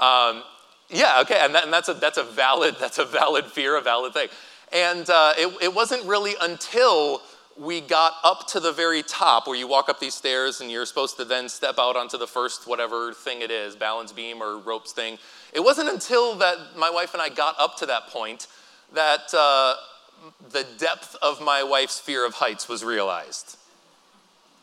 [0.00, 0.42] Um,
[0.88, 3.80] yeah, okay, and, that, and, that's, a, that's, a valid, that's a valid fear, a
[3.80, 4.28] valid thing.
[4.72, 7.22] And uh, it, it wasn't really until
[7.60, 10.86] we got up to the very top where you walk up these stairs and you're
[10.86, 14.56] supposed to then step out onto the first whatever thing it is balance beam or
[14.56, 15.18] ropes thing.
[15.52, 18.46] It wasn't until that my wife and i got up to that point
[18.94, 19.74] that uh,
[20.50, 23.58] the depth of my wife's fear of heights was realized.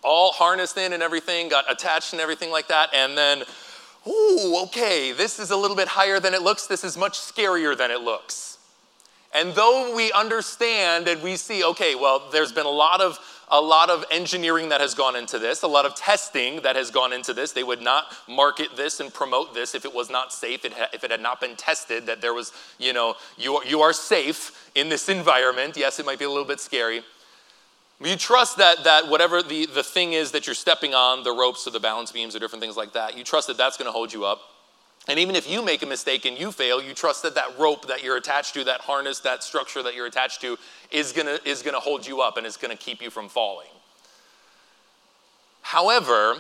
[0.04, 3.44] All harnessed in and everything got attached and everything like that and then
[4.08, 6.66] ooh okay this is a little bit higher than it looks.
[6.66, 8.57] This is much scarier than it looks
[9.38, 13.20] and though we understand and we see, okay, well, there's been a lot of
[13.50, 16.92] a lot of engineering that has gone into this, a lot of testing that has
[16.92, 17.54] gone into this.
[17.54, 21.12] They would not market this and promote this if it was not safe, if it
[21.12, 24.90] had not been tested, that there was, you know, you are, you are safe in
[24.90, 25.78] this environment.
[25.78, 27.04] Yes, it might be a little bit scary.
[28.04, 31.66] You trust that, that whatever the, the thing is that you're stepping on, the ropes
[31.66, 33.94] or the balance beams or different things like that, you trust that that's going to
[33.94, 34.42] hold you up.
[35.08, 37.88] And even if you make a mistake and you fail, you trust that that rope
[37.88, 40.58] that you're attached to, that harness, that structure that you're attached to,
[40.92, 43.68] is gonna, is gonna hold you up and is gonna keep you from falling.
[45.62, 46.36] However,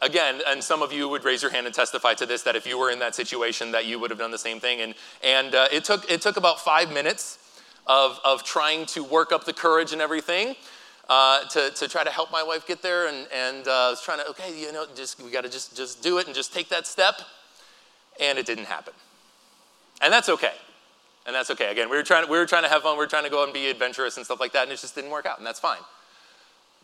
[0.00, 2.66] again, and some of you would raise your hand and testify to this that if
[2.66, 4.80] you were in that situation, that you would have done the same thing.
[4.80, 7.38] And, and uh, it, took, it took about five minutes
[7.86, 10.56] of, of trying to work up the courage and everything.
[11.10, 14.02] Uh, to, to try to help my wife get there and, and uh, I was
[14.02, 16.52] trying to okay you know just we got to just just do it and just
[16.52, 17.14] take that step
[18.20, 18.94] and it didn't happen.
[20.00, 20.52] And that's okay.
[21.26, 21.70] And that's okay.
[21.70, 23.44] Again, we were trying, we were trying to have fun, we were trying to go
[23.44, 25.60] and be adventurous and stuff like that, and it just didn't work out, and that's
[25.60, 25.80] fine.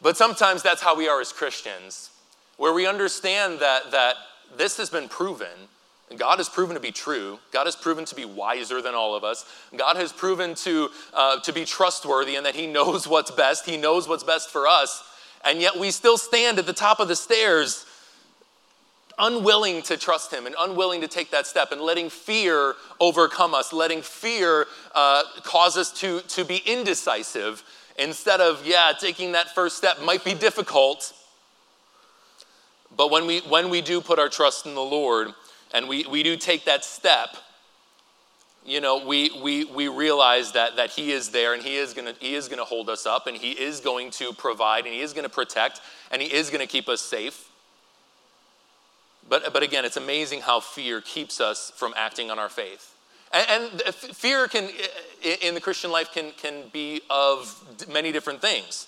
[0.02, 2.10] But sometimes that's how we are as Christians,
[2.58, 4.16] where we understand that, that
[4.56, 5.68] this has been proven.
[6.16, 7.38] God has proven to be true.
[7.52, 9.46] God has proven to be wiser than all of us.
[9.74, 13.66] God has proven to, uh, to be trustworthy and that He knows what's best.
[13.66, 15.02] He knows what's best for us.
[15.44, 17.86] And yet we still stand at the top of the stairs
[19.18, 23.72] unwilling to trust Him and unwilling to take that step and letting fear overcome us,
[23.72, 27.62] letting fear uh, cause us to, to be indecisive
[27.98, 31.12] instead of, yeah, taking that first step might be difficult.
[32.96, 35.28] But when we, when we do put our trust in the Lord
[35.72, 37.36] and we, we do take that step,
[38.64, 42.14] you know, we, we, we realize that, that He is there and He is going
[42.20, 45.12] he is gonna hold us up and He is going to provide and He is
[45.12, 47.50] going to protect and He is going to keep us safe.
[49.28, 52.94] But, but again, it's amazing how fear keeps us from acting on our faith.
[53.32, 54.68] And, and fear can,
[55.42, 58.86] in the Christian life, can, can be of many different things.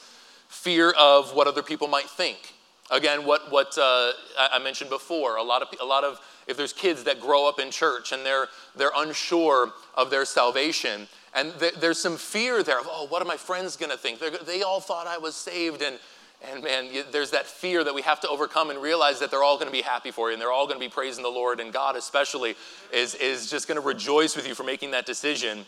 [0.48, 2.54] Fear of what other people might think.
[2.90, 6.72] Again, what, what uh, I mentioned before, a lot, of, a lot of, if there's
[6.72, 8.46] kids that grow up in church and they're,
[8.76, 13.24] they're unsure of their salvation, and th- there's some fear there of, oh, what are
[13.24, 14.20] my friends going to think?
[14.20, 15.98] They're, they all thought I was saved, and,
[16.42, 19.56] And man, there's that fear that we have to overcome and realize that they're all
[19.56, 21.60] going to be happy for you and they're all going to be praising the Lord.
[21.60, 22.56] And God, especially,
[22.92, 25.64] is, is just going to rejoice with you for making that decision.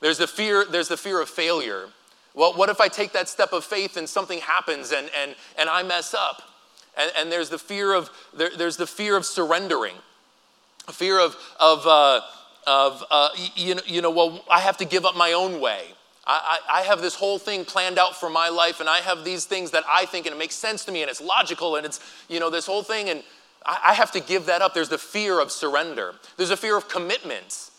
[0.00, 1.88] There's the fear, there's the fear of failure.
[2.34, 5.68] Well, what if I take that step of faith and something happens and, and, and
[5.68, 6.42] I mess up?
[6.96, 9.94] And, and there's the fear of there, there's the fear of surrendering,
[10.90, 12.20] fear of of uh,
[12.66, 15.94] of uh, you know you know well I have to give up my own way.
[16.24, 19.44] I, I, have this whole thing planned out for my life, and I have these
[19.44, 21.98] things that I think and it makes sense to me, and it's logical, and it's
[22.28, 23.24] you know this whole thing, and
[23.66, 24.72] I, I have to give that up.
[24.72, 26.14] There's the fear of surrender.
[26.36, 27.70] There's a fear of commitment.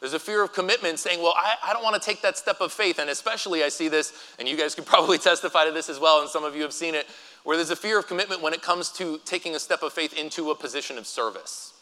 [0.00, 2.60] There's a fear of commitment saying, well, I, I don't want to take that step
[2.60, 2.98] of faith.
[3.00, 6.20] And especially, I see this, and you guys could probably testify to this as well,
[6.20, 7.06] and some of you have seen it,
[7.44, 10.12] where there's a fear of commitment when it comes to taking a step of faith
[10.12, 11.74] into a position of service.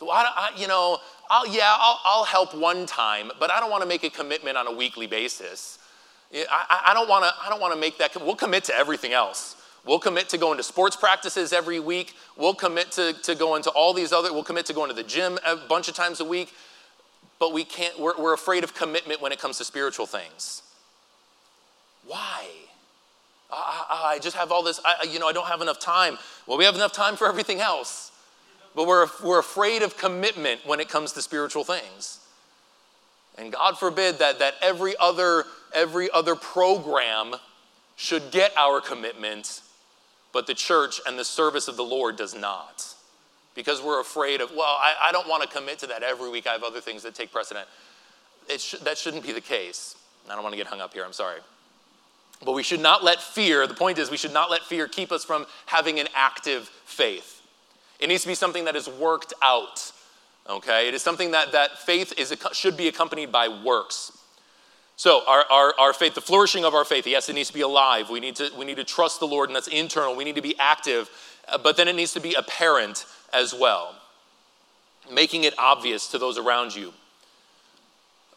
[0.00, 3.70] So, I, I you know, I'll, yeah, I'll, I'll, help one time, but I don't
[3.70, 5.78] want to make a commitment on a weekly basis.
[6.34, 7.32] I, I don't want to.
[7.44, 8.16] I don't want to make that.
[8.16, 9.56] We'll commit to everything else.
[9.84, 12.14] We'll commit to going to sports practices every week.
[12.36, 14.32] We'll commit to, to going to all these other.
[14.32, 16.52] We'll commit to going to the gym a bunch of times a week
[17.40, 20.62] but we can't, we're, we're afraid of commitment when it comes to spiritual things.
[22.06, 22.46] Why?
[23.50, 26.18] I, I, just have all this, I, you know, I don't have enough time.
[26.46, 28.09] Well, we have enough time for everything else.
[28.74, 32.20] But we're, we're afraid of commitment when it comes to spiritual things.
[33.36, 37.34] And God forbid that, that every, other, every other program
[37.96, 39.62] should get our commitment,
[40.32, 42.94] but the church and the service of the Lord does not
[43.54, 46.46] because we're afraid of, well, I, I don't want to commit to that every week.
[46.46, 47.66] I have other things that take precedent.
[48.56, 49.96] Sh- that shouldn't be the case.
[50.28, 51.40] I don't want to get hung up here, I'm sorry.
[52.44, 55.12] But we should not let fear, the point is, we should not let fear keep
[55.12, 57.39] us from having an active faith.
[58.00, 59.92] It needs to be something that is worked out,
[60.48, 60.88] okay?
[60.88, 64.16] It is something that, that faith is, should be accompanied by works.
[64.96, 67.62] So, our, our, our faith, the flourishing of our faith, yes, it needs to be
[67.62, 68.10] alive.
[68.10, 70.14] We need to, we need to trust the Lord, and that's internal.
[70.14, 71.10] We need to be active,
[71.48, 73.94] uh, but then it needs to be apparent as well,
[75.10, 76.92] making it obvious to those around you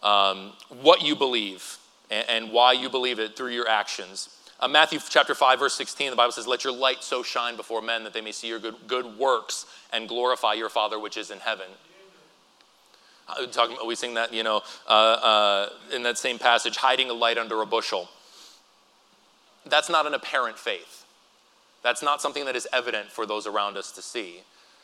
[0.04, 1.78] um, what you believe
[2.12, 4.30] and, and, why you believe it through your actions.
[4.64, 7.82] Uh, Matthew chapter 5, verse 16, the Bible says, Let your light so shine before
[7.82, 11.32] men that they may see your good, good works and glorify your Father which is
[11.32, 11.66] in heaven.
[13.28, 17.14] Uh, talking, we sing that, you know, uh, uh, in that same passage, hiding a
[17.14, 18.08] light under a bushel.
[19.66, 21.06] That's not an apparent faith.
[21.84, 24.44] That's not something that is evident for those around us to see.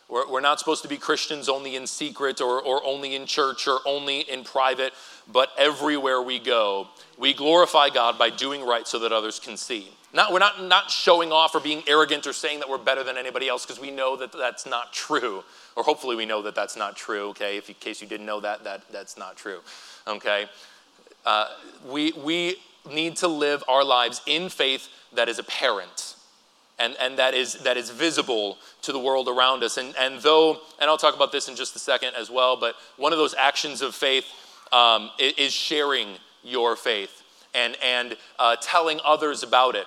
[0.09, 3.67] We're, we're not supposed to be Christians only in secret or, or only in church
[3.67, 4.93] or only in private,
[5.31, 9.89] but everywhere we go, we glorify God by doing right so that others can see.
[10.11, 13.15] Not, we're not, not showing off or being arrogant or saying that we're better than
[13.15, 15.43] anybody else because we know that that's not true.
[15.75, 17.57] Or hopefully we know that that's not true, okay?
[17.57, 19.59] If in case you didn't know that, that that's not true,
[20.07, 20.47] okay?
[21.23, 21.49] Uh,
[21.87, 22.55] we, we
[22.91, 26.15] need to live our lives in faith that is apparent
[26.79, 29.77] and, and that, is, that is visible to the world around us.
[29.77, 32.75] And, and though, and I'll talk about this in just a second as well, but
[32.97, 34.25] one of those actions of faith
[34.71, 39.85] um, is sharing your faith and, and uh, telling others about it.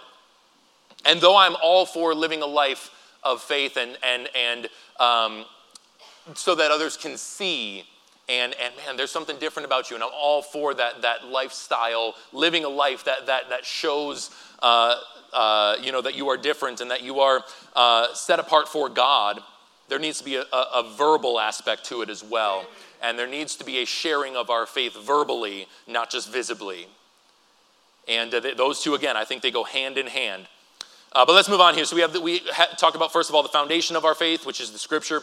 [1.05, 2.91] And though I'm all for living a life
[3.23, 4.69] of faith and, and, and
[5.01, 5.45] um,
[6.35, 7.85] so that others can see
[8.29, 9.97] and, and man, there's something different about you.
[9.97, 14.31] And I'm all for that, that lifestyle, living a life that, that, that shows
[14.63, 14.97] uh,
[15.33, 17.43] uh, you know, that you are different and that you are
[17.75, 19.41] uh, set apart for God,
[19.89, 22.67] there needs to be a, a, verbal aspect to it as well.
[23.03, 26.87] And there needs to be a sharing of our faith verbally, not just visibly.
[28.07, 30.47] And uh, th- those two, again, I think they go hand in hand.
[31.13, 31.85] Uh, but let's move on here.
[31.85, 34.15] So we have the, we ha- talked about first of all the foundation of our
[34.15, 35.23] faith, which is the Scripture.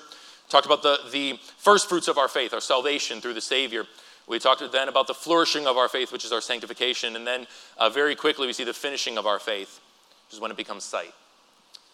[0.49, 3.85] Talked about the the first fruits of our faith, our salvation through the Savior.
[4.27, 7.47] We talked then about the flourishing of our faith, which is our sanctification, and then
[7.77, 9.79] uh, very quickly we see the finishing of our faith,
[10.27, 11.13] which is when it becomes sight.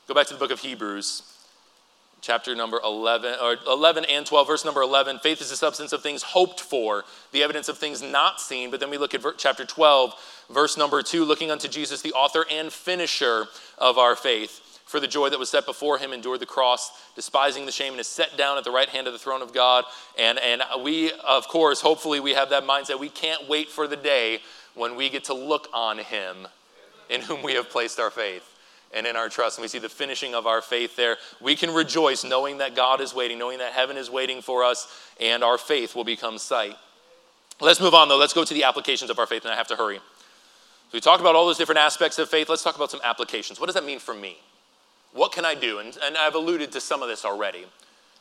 [0.08, 1.24] Go back to the book of Hebrews,
[2.22, 5.20] chapter number 11, or 11 and 12, verse number 11.
[5.20, 8.72] Faith is the substance of things hoped for, the evidence of things not seen.
[8.72, 10.14] But then we look at chapter 12,
[10.50, 13.46] verse number 2, looking unto Jesus, the author and finisher
[13.78, 14.62] of our faith.
[14.96, 18.00] For the joy that was set before him, endured the cross, despising the shame, and
[18.00, 19.84] is set down at the right hand of the throne of God.
[20.18, 22.98] And, and we, of course, hopefully, we have that mindset.
[22.98, 24.40] We can't wait for the day
[24.74, 26.48] when we get to look on him
[27.10, 28.50] in whom we have placed our faith
[28.94, 29.58] and in our trust.
[29.58, 31.18] And we see the finishing of our faith there.
[31.42, 34.88] We can rejoice knowing that God is waiting, knowing that heaven is waiting for us,
[35.20, 36.78] and our faith will become sight.
[37.60, 38.18] Let's move on, though.
[38.18, 39.98] Let's go to the applications of our faith, and I have to hurry.
[39.98, 42.48] So we talked about all those different aspects of faith.
[42.48, 43.60] Let's talk about some applications.
[43.60, 44.38] What does that mean for me?
[45.16, 45.80] What can I do?
[45.80, 47.66] And, and I've alluded to some of this already.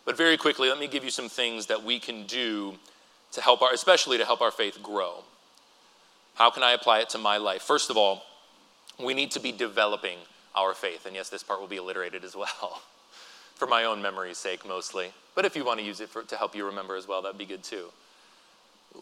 [0.04, 2.74] But very quickly, let me give you some things that we can do
[3.32, 5.24] to help our, especially to help our faith grow.
[6.36, 7.62] How can I apply it to my life?
[7.62, 8.22] First of all,
[9.02, 10.18] we need to be developing
[10.54, 11.04] our faith.
[11.04, 12.80] And yes, this part will be alliterated as well,
[13.56, 15.08] for my own memory's sake mostly.
[15.34, 17.36] But if you want to use it for, to help you remember as well, that'd
[17.36, 17.86] be good too.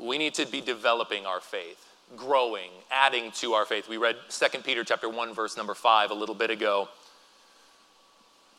[0.01, 1.87] We need to be developing our faith,
[2.17, 3.87] growing, adding to our faith.
[3.87, 6.89] We read 2 Peter chapter 1 verse number 5 a little bit ago.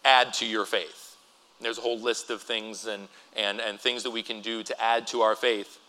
[0.05, 1.15] Add to your faith.
[1.61, 4.83] There's a whole list of things and, and, and things that we can do to
[4.83, 5.79] add to our faith.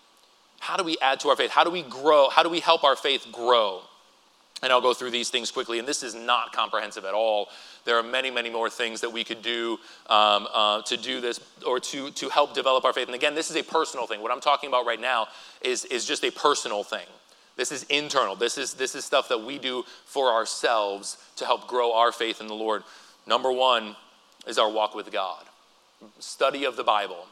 [0.60, 1.50] How do we add to our faith?
[1.50, 2.28] How do we grow?
[2.30, 3.82] How do we help our faith grow?
[4.62, 7.48] And I'll go through these things quickly, and this is not comprehensive at all.
[7.84, 11.38] There are many, many more things that we could do um, uh, to do this
[11.66, 13.08] or to, to help develop our faith.
[13.08, 14.22] And again, this is a personal thing.
[14.22, 15.26] What I'm talking about right now
[15.60, 17.06] is, is just a personal thing.
[17.56, 18.36] This is internal.
[18.36, 22.40] This is, this is stuff that we do for ourselves to help grow our faith
[22.40, 22.84] in the Lord.
[23.26, 23.96] Number one
[24.46, 25.44] is our walk with God,
[26.18, 27.26] study of the Bible.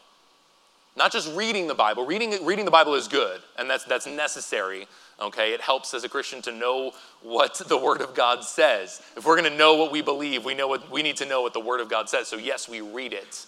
[0.94, 2.04] Not just reading the Bible.
[2.04, 4.86] Reading, reading the Bible is good, and that's, that's necessary.
[5.20, 6.92] Okay, it helps as a Christian to know
[7.22, 9.00] what the Word of God says.
[9.16, 11.40] If we're going to know what we believe, we know what we need to know
[11.42, 12.28] what the Word of God says.
[12.28, 13.46] So yes, we read it,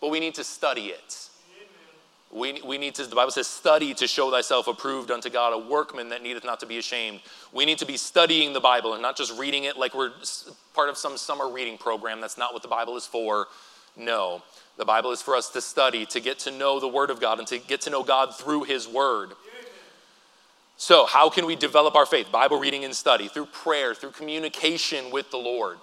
[0.00, 1.28] but we need to study it.
[2.32, 5.58] We, we need to, the Bible says, study to show thyself approved unto God, a
[5.58, 7.20] workman that needeth not to be ashamed.
[7.52, 10.12] We need to be studying the Bible and not just reading it like we're
[10.74, 12.22] part of some summer reading program.
[12.22, 13.48] That's not what the Bible is for.
[13.96, 14.42] No.
[14.78, 17.38] The Bible is for us to study, to get to know the Word of God,
[17.38, 19.32] and to get to know God through His Word.
[20.78, 22.32] So, how can we develop our faith?
[22.32, 25.76] Bible reading and study, through prayer, through communication with the Lord.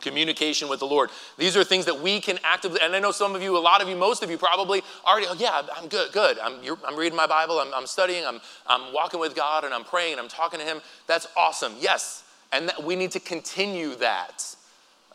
[0.00, 1.10] Communication with the Lord.
[1.38, 3.82] These are things that we can actively, and I know some of you, a lot
[3.82, 6.38] of you, most of you probably already, oh, yeah, I'm good, good.
[6.38, 9.84] I'm, I'm reading my Bible, I'm, I'm studying, I'm, I'm walking with God, and I'm
[9.84, 10.80] praying, and I'm talking to Him.
[11.06, 11.74] That's awesome.
[11.80, 12.24] Yes.
[12.52, 14.56] And that, we need to continue that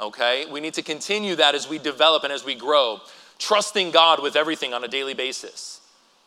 [0.02, 0.46] okay?
[0.52, 3.00] We need to continue that as we develop and as we grow.
[3.38, 5.81] Trusting God with everything on a daily basis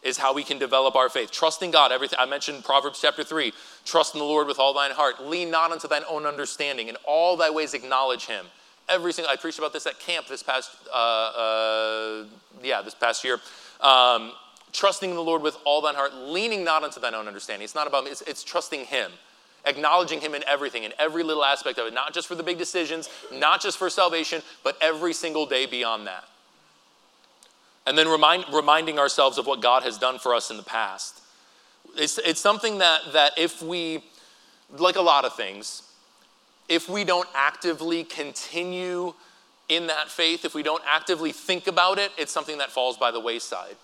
[0.05, 1.31] is how we can develop our faith.
[1.31, 2.19] Trusting God, everything.
[2.21, 3.53] I mentioned Proverbs chapter 3
[3.85, 6.97] trust in the Lord with all thine heart, lean not unto thine own understanding, in
[7.07, 8.47] all thy ways acknowledge him.
[8.89, 12.25] Every single, I preached about this at camp this past, uh, uh,
[12.63, 13.41] yeah, this past year.
[13.81, 14.33] Um,
[14.73, 17.65] trusting in the Lord with all thine heart, leaning not unto thine own understanding.
[17.65, 19.11] It's not about me, it's, it's trusting him
[19.65, 22.59] acknowledging Him in everything, in every little aspect of it, not just for the big
[22.59, 26.25] decisions, not just for salvation, but every single day beyond that.
[27.87, 31.21] And then remind, reminding ourselves of what God has done for us in the past.
[31.97, 34.03] It's, it's something that, that if we,
[34.79, 35.83] like a lot of things,
[36.69, 39.13] if we don't actively continue
[39.69, 43.11] in that faith, if we don't actively think about it, it's something that falls by
[43.11, 43.77] the wayside.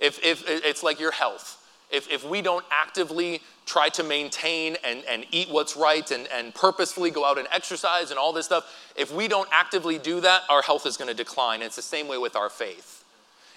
[0.00, 5.04] If, if it's like your health if, if we don't actively try to maintain and,
[5.08, 8.92] and eat what's right and, and purposefully go out and exercise and all this stuff,
[8.96, 11.62] if we don't actively do that, our health is going to decline.
[11.62, 12.93] It's the same way with our faith.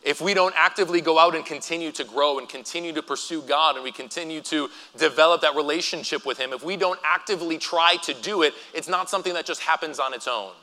[0.08, 3.76] If we don't actively go out and continue to grow and continue to pursue God
[3.76, 8.14] and we continue to develop that relationship with Him, if we don't actively try to
[8.14, 10.54] do it, it's not something that just happens on its own.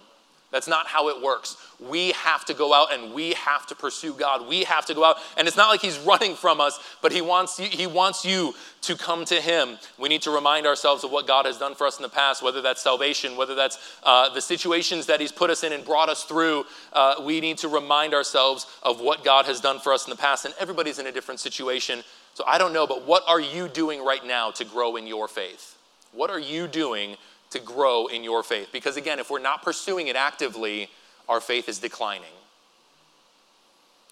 [0.55, 1.57] That's not how it works.
[1.81, 4.47] We have to go out and we have to pursue God.
[4.47, 5.17] We have to go out.
[5.37, 8.55] And it's not like he's running from us, but he wants you, he wants you
[8.83, 9.79] to come to him.
[9.99, 12.41] We need to remind ourselves of what God has done for us in the past,
[12.41, 16.09] whether that's salvation, whether that's uh, the situations that he's put us in and brought
[16.09, 16.67] us through.
[16.93, 20.17] Uh, we need to remind ourselves of what God has done for us in the
[20.17, 20.45] past.
[20.45, 22.05] And everybody's in a different situation.
[22.35, 25.27] So I don't know, but what are you doing right now to grow in your
[25.27, 25.77] faith?
[26.13, 27.17] What are you doing
[27.55, 28.69] to grow in your faith.
[28.71, 30.91] Because again, if we're not pursuing it actively,
[31.29, 32.35] our faith is declining.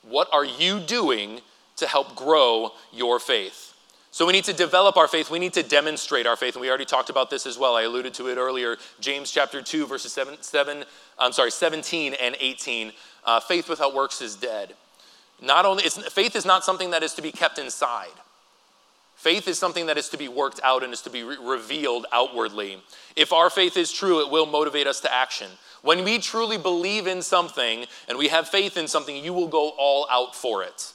[0.03, 1.40] What are you doing
[1.76, 3.74] to help grow your faith?
[4.11, 5.30] So we need to develop our faith.
[5.30, 6.55] We need to demonstrate our faith.
[6.55, 7.76] And we already talked about this as well.
[7.76, 8.76] I alluded to it earlier.
[9.01, 10.84] James chapter 2, verses 7, 7
[11.18, 12.93] I'm sorry, 17 and 18.
[13.24, 14.74] Uh, faith without works is dead.
[15.40, 18.12] Not only, faith is not something that is to be kept inside.
[19.23, 22.07] Faith is something that is to be worked out and is to be re- revealed
[22.11, 22.83] outwardly.
[23.14, 25.49] If our faith is true, it will motivate us to action.
[25.83, 29.75] When we truly believe in something and we have faith in something, you will go
[29.79, 30.93] all out for it.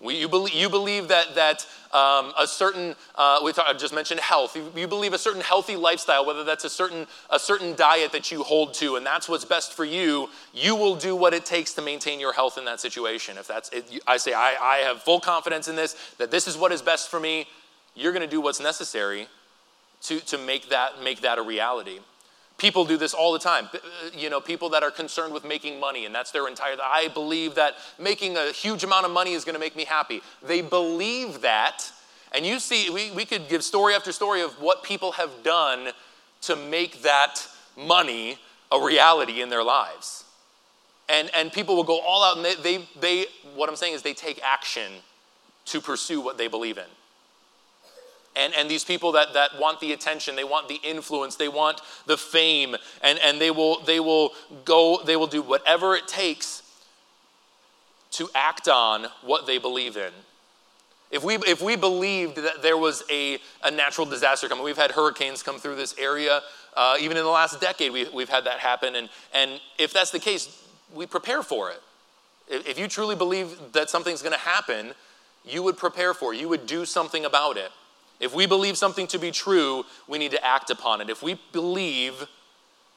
[0.00, 3.94] We, you, believe, you believe that, that um, a certain, uh, we talk, I just
[3.94, 4.56] mentioned health.
[4.56, 8.30] You, you, believe a certain healthy lifestyle, whether that's a certain, a certain diet that
[8.30, 11.72] you hold to, and that's what's best for you, you will do what it takes
[11.74, 13.38] to maintain your health in that situation.
[13.38, 16.58] If that's, it, I say, I, I have full confidence in this, that this is
[16.58, 17.46] what is best for me,
[17.94, 19.28] you're going to do what's necessary
[20.02, 22.00] to, to make, that, make that a reality.
[22.56, 23.68] People do this all the time.
[23.74, 23.78] Uh,
[24.16, 26.76] you know, people that are concerned with making money, and that's their entire.
[26.80, 30.22] I believe that making a huge amount of money is going to make me happy.
[30.42, 31.90] They believe that,
[32.32, 35.88] and you see, we, we could give story after story of what people have done
[36.42, 37.46] to make that
[37.76, 38.38] money
[38.70, 40.24] a reality in their lives.
[41.08, 44.02] And, and people will go all out, and they, they, they, what I'm saying is
[44.02, 44.92] they take action
[45.66, 46.84] to pursue what they believe in.
[48.36, 51.80] And, and these people that, that want the attention, they want the influence, they want
[52.06, 54.32] the fame, and, and they, will, they will
[54.64, 56.62] go, they will do whatever it takes
[58.12, 60.12] to act on what they believe in.
[61.10, 64.90] If we, if we believed that there was a, a natural disaster coming, we've had
[64.90, 66.40] hurricanes come through this area.
[66.76, 68.96] Uh, even in the last decade, we, we've had that happen.
[68.96, 71.80] And, and if that's the case, we prepare for it.
[72.48, 74.92] If, you truly believe that something's going to happen,
[75.44, 76.40] you would prepare for it.
[76.40, 77.70] You would do something about it.
[78.24, 81.10] If we believe something to be true, we need to act upon it.
[81.10, 82.26] If we believe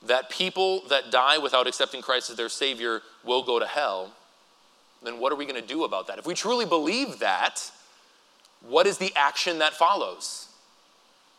[0.05, 4.13] that people that die without accepting Christ as their Savior will go to hell,
[5.03, 6.17] then what are we going to do about that?
[6.17, 7.69] If we truly believe that,
[8.61, 10.47] what is the action that follows?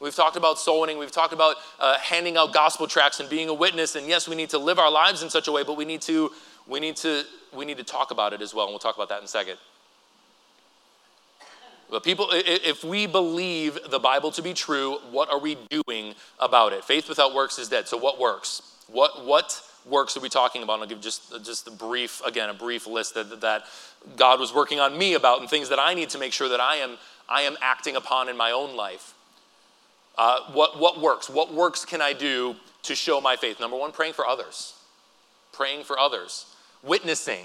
[0.00, 0.98] We've talked about soul winning.
[0.98, 3.96] We've talked about uh, handing out gospel tracts and being a witness.
[3.96, 6.02] And yes, we need to live our lives in such a way, but we need
[6.02, 6.30] to
[6.66, 7.24] we need to
[7.56, 8.66] we need to talk about it as well.
[8.66, 9.56] And we'll talk about that in a second.
[11.90, 16.72] But people, if we believe the Bible to be true, what are we doing about
[16.72, 16.84] it?
[16.84, 17.88] Faith without works is dead.
[17.88, 18.62] So what works?
[18.88, 20.74] What what works are we talking about?
[20.74, 23.64] And I'll give just just a brief again a brief list that that
[24.16, 26.60] God was working on me about and things that I need to make sure that
[26.60, 26.96] I am,
[27.28, 29.14] I am acting upon in my own life.
[30.16, 31.30] Uh, what, what works?
[31.30, 33.60] What works can I do to show my faith?
[33.60, 34.74] Number one, praying for others.
[35.52, 36.46] Praying for others.
[36.82, 37.44] Witnessing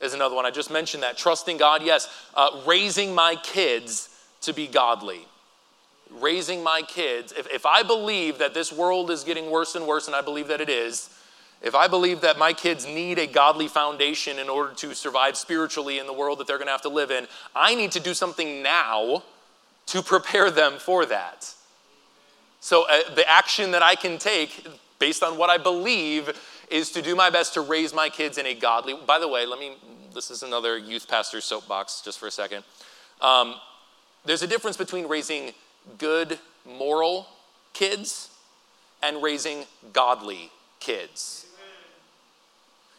[0.00, 0.46] is another one.
[0.46, 1.16] I just mentioned that.
[1.16, 2.08] Trusting God, yes.
[2.34, 4.08] Uh, raising my kids
[4.42, 5.26] to be godly.
[6.10, 7.32] Raising my kids.
[7.32, 10.48] If, if I believe that this world is getting worse and worse, and I believe
[10.48, 11.10] that it is,
[11.62, 15.98] if I believe that my kids need a godly foundation in order to survive spiritually
[15.98, 18.14] in the world that they're going to have to live in, I need to do
[18.14, 19.22] something now
[19.86, 21.52] to prepare them for that.
[22.60, 24.66] So, uh, the action that I can take
[24.98, 26.30] based on what I believe
[26.70, 29.46] is to do my best to raise my kids in a godly by the way
[29.46, 29.76] let me
[30.16, 32.64] this is another youth pastor soapbox just for a second.
[33.20, 33.56] Um,
[34.24, 35.52] there's a difference between raising
[35.98, 37.28] good moral
[37.74, 38.30] kids
[39.02, 40.50] and raising godly
[40.80, 41.44] kids.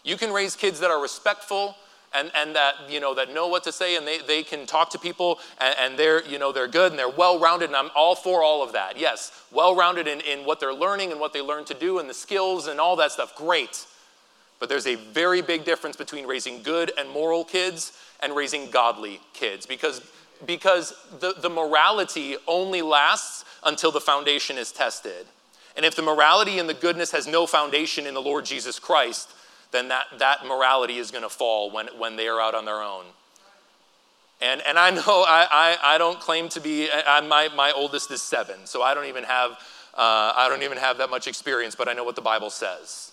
[0.04, 1.76] You can raise kids that are respectful
[2.14, 4.90] and, and that, you know, that know what to say and they, they can talk
[4.92, 8.16] to people and, and they're, you know, they're good and they're well-rounded and I'm all
[8.16, 9.00] for all of that.
[9.00, 12.14] Yes, well-rounded in, in what they're learning and what they learn to do and the
[12.14, 13.36] skills and all that stuff.
[13.36, 13.86] Great.
[14.60, 19.20] But there's a very big difference between raising good and moral kids and raising godly
[19.34, 20.02] kids because,
[20.46, 25.28] because the, the morality only lasts until the foundation is tested.
[25.76, 29.30] And if the morality and the goodness has no foundation in the Lord Jesus Christ,
[29.72, 32.82] then that, that morality is going to fall when, when they are out on their
[32.82, 33.06] own.
[34.40, 38.12] And, and I know I, I, I don't claim to be, I, my, my oldest
[38.12, 39.52] is seven, so I don't even have,
[39.96, 43.12] uh, I don't even have that much experience, but I know what the Bible says.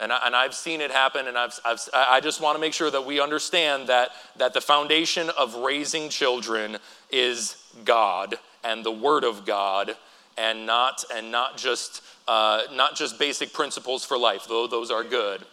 [0.00, 2.72] And, I, and I've seen it happen, and I've, I've, I just want to make
[2.72, 6.78] sure that we understand that, that the foundation of raising children
[7.10, 9.94] is God and the Word of God,
[10.36, 15.04] and not, and not just uh, not just basic principles for life, though those are
[15.04, 15.44] good.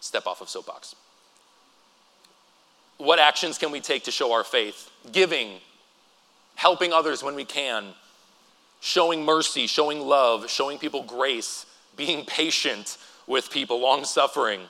[0.00, 0.94] Step off of soapbox.
[2.98, 4.90] What actions can we take to show our faith?
[5.12, 5.60] Giving,
[6.56, 7.86] helping others when we can,
[8.80, 11.66] showing mercy, showing love, showing people grace,
[11.96, 14.60] being patient with people, long suffering.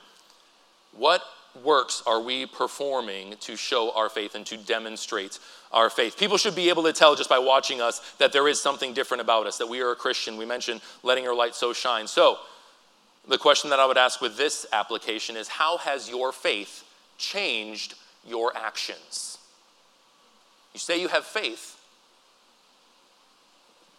[0.93, 1.23] What
[1.62, 5.38] works are we performing to show our faith and to demonstrate
[5.72, 6.18] our faith?
[6.18, 9.20] People should be able to tell just by watching us that there is something different
[9.20, 10.36] about us, that we are a Christian.
[10.36, 12.07] We mentioned letting our light so shine.
[12.07, 12.38] So,
[13.26, 16.84] the question that I would ask with this application is how has your faith
[17.16, 17.94] changed
[18.26, 19.38] your actions?
[20.74, 21.80] You say you have faith.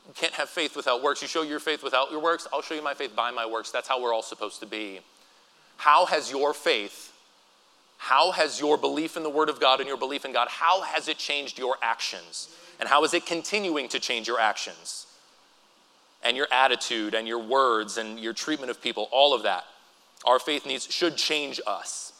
[0.07, 1.21] You can't have faith without works.
[1.21, 2.47] You show your faith without your works.
[2.53, 3.71] I'll show you my faith by my works.
[3.71, 4.99] That's how we're all supposed to be.
[5.77, 7.11] How has your faith
[8.05, 10.83] how has your belief in the Word of God and your belief in God, how
[10.83, 12.49] has it changed your actions?
[12.79, 15.07] And how is it continuing to change your actions?
[16.21, 19.63] And your attitude and your words and your treatment of people, all of that.
[20.23, 22.13] Our faith needs should change us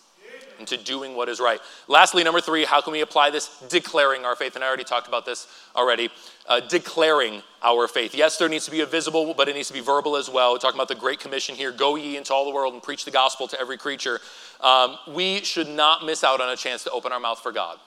[0.60, 1.60] into doing what is right.
[1.88, 3.60] Lastly, number three, how can we apply this?
[3.70, 4.56] Declaring our faith.
[4.56, 6.10] And I already talked about this already.
[6.48, 8.14] Uh, declaring our faith.
[8.14, 10.54] Yes, there needs to be a visible, but it needs to be verbal as well.
[10.54, 13.06] We're talking about the Great Commission here go ye into all the world and preach
[13.06, 14.20] the gospel to every creature
[14.62, 17.78] um, we should not miss out on a chance to open our mouth for God.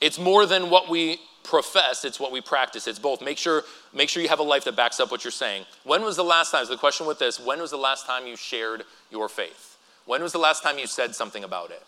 [0.00, 2.86] It's more than what we profess, it's what we practice.
[2.86, 3.22] It's both.
[3.22, 5.64] Make sure, make sure you have a life that backs up what you're saying.
[5.84, 8.26] When was the last time, so the question with this, when was the last time
[8.26, 9.73] you shared your faith?
[10.06, 11.82] When was the last time you said something about it?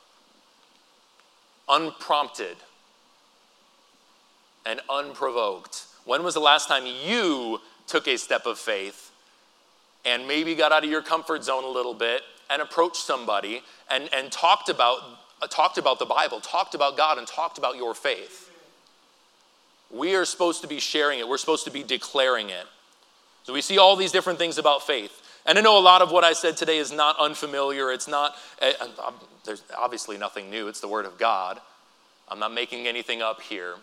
[1.69, 2.57] Unprompted
[4.64, 5.85] and unprovoked.
[6.05, 9.11] When was the last time you took a step of faith
[10.05, 14.09] and maybe got out of your comfort zone a little bit and approached somebody and,
[14.14, 14.99] and talked, about,
[15.43, 18.51] uh, talked about the Bible, talked about God, and talked about your faith.
[19.91, 22.67] We are supposed to be sharing it, we're supposed to be declaring it.
[23.45, 25.23] So we see all these different things about faith.
[25.47, 27.92] And I know a lot of what I said today is not unfamiliar.
[27.92, 28.72] It's not, eh,
[29.44, 30.66] there's obviously nothing new.
[30.66, 31.61] It's the Word of God.
[32.28, 33.74] I'm not making anything up here.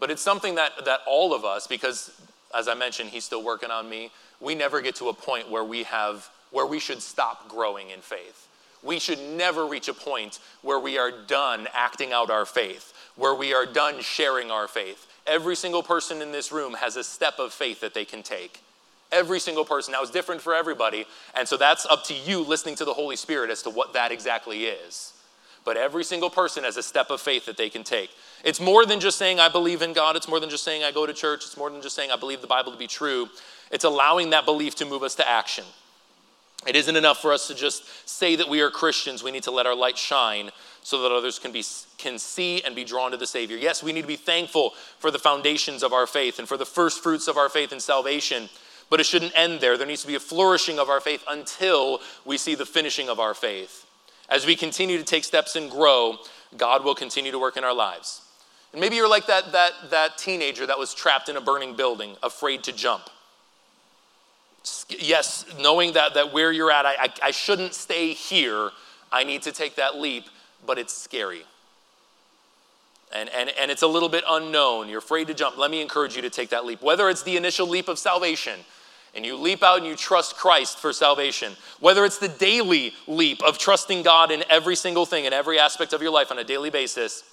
[0.00, 2.10] But it's something that, that all of us, because
[2.54, 4.10] as I mentioned, He's still working on me,
[4.40, 8.00] we never get to a point where we have, where we should stop growing in
[8.00, 8.48] faith.
[8.82, 13.34] We should never reach a point where we are done acting out our faith, where
[13.34, 15.06] we are done sharing our faith.
[15.26, 18.62] Every single person in this room has a step of faith that they can take.
[19.10, 19.92] Every single person.
[19.92, 21.06] Now, it's different for everybody.
[21.34, 24.12] And so that's up to you listening to the Holy Spirit as to what that
[24.12, 25.14] exactly is.
[25.64, 28.10] But every single person has a step of faith that they can take.
[28.44, 30.16] It's more than just saying, I believe in God.
[30.16, 31.44] It's more than just saying, I go to church.
[31.44, 33.28] It's more than just saying, I believe the Bible to be true.
[33.70, 35.64] It's allowing that belief to move us to action.
[36.66, 39.22] It isn't enough for us to just say that we are Christians.
[39.22, 40.50] We need to let our light shine
[40.82, 41.62] so that others can, be,
[41.98, 43.56] can see and be drawn to the Savior.
[43.56, 46.66] Yes, we need to be thankful for the foundations of our faith and for the
[46.66, 48.48] first fruits of our faith and salvation.
[48.90, 49.76] But it shouldn't end there.
[49.76, 53.20] There needs to be a flourishing of our faith until we see the finishing of
[53.20, 53.84] our faith.
[54.28, 56.16] As we continue to take steps and grow,
[56.56, 58.22] God will continue to work in our lives.
[58.72, 62.16] And maybe you're like that, that, that teenager that was trapped in a burning building,
[62.22, 63.04] afraid to jump.
[64.88, 68.70] Yes, knowing that, that where you're at, I, I, I shouldn't stay here.
[69.10, 70.24] I need to take that leap,
[70.66, 71.44] but it's scary.
[73.14, 74.90] And, and, and it's a little bit unknown.
[74.90, 75.56] You're afraid to jump.
[75.56, 76.82] Let me encourage you to take that leap.
[76.82, 78.60] Whether it's the initial leap of salvation,
[79.14, 83.42] and you leap out and you trust Christ for salvation, whether it's the daily leap
[83.42, 86.44] of trusting God in every single thing, in every aspect of your life on a
[86.44, 87.24] daily basis,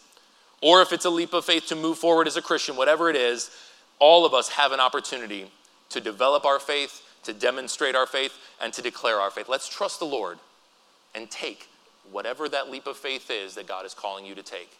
[0.62, 3.16] or if it's a leap of faith to move forward as a Christian, whatever it
[3.16, 3.52] is,
[4.00, 5.52] all of us have an opportunity
[5.90, 9.48] to develop our faith, to demonstrate our faith, and to declare our faith.
[9.48, 10.38] Let's trust the Lord
[11.14, 11.68] and take
[12.12, 14.78] whatever that leap of faith is that God is calling you to take.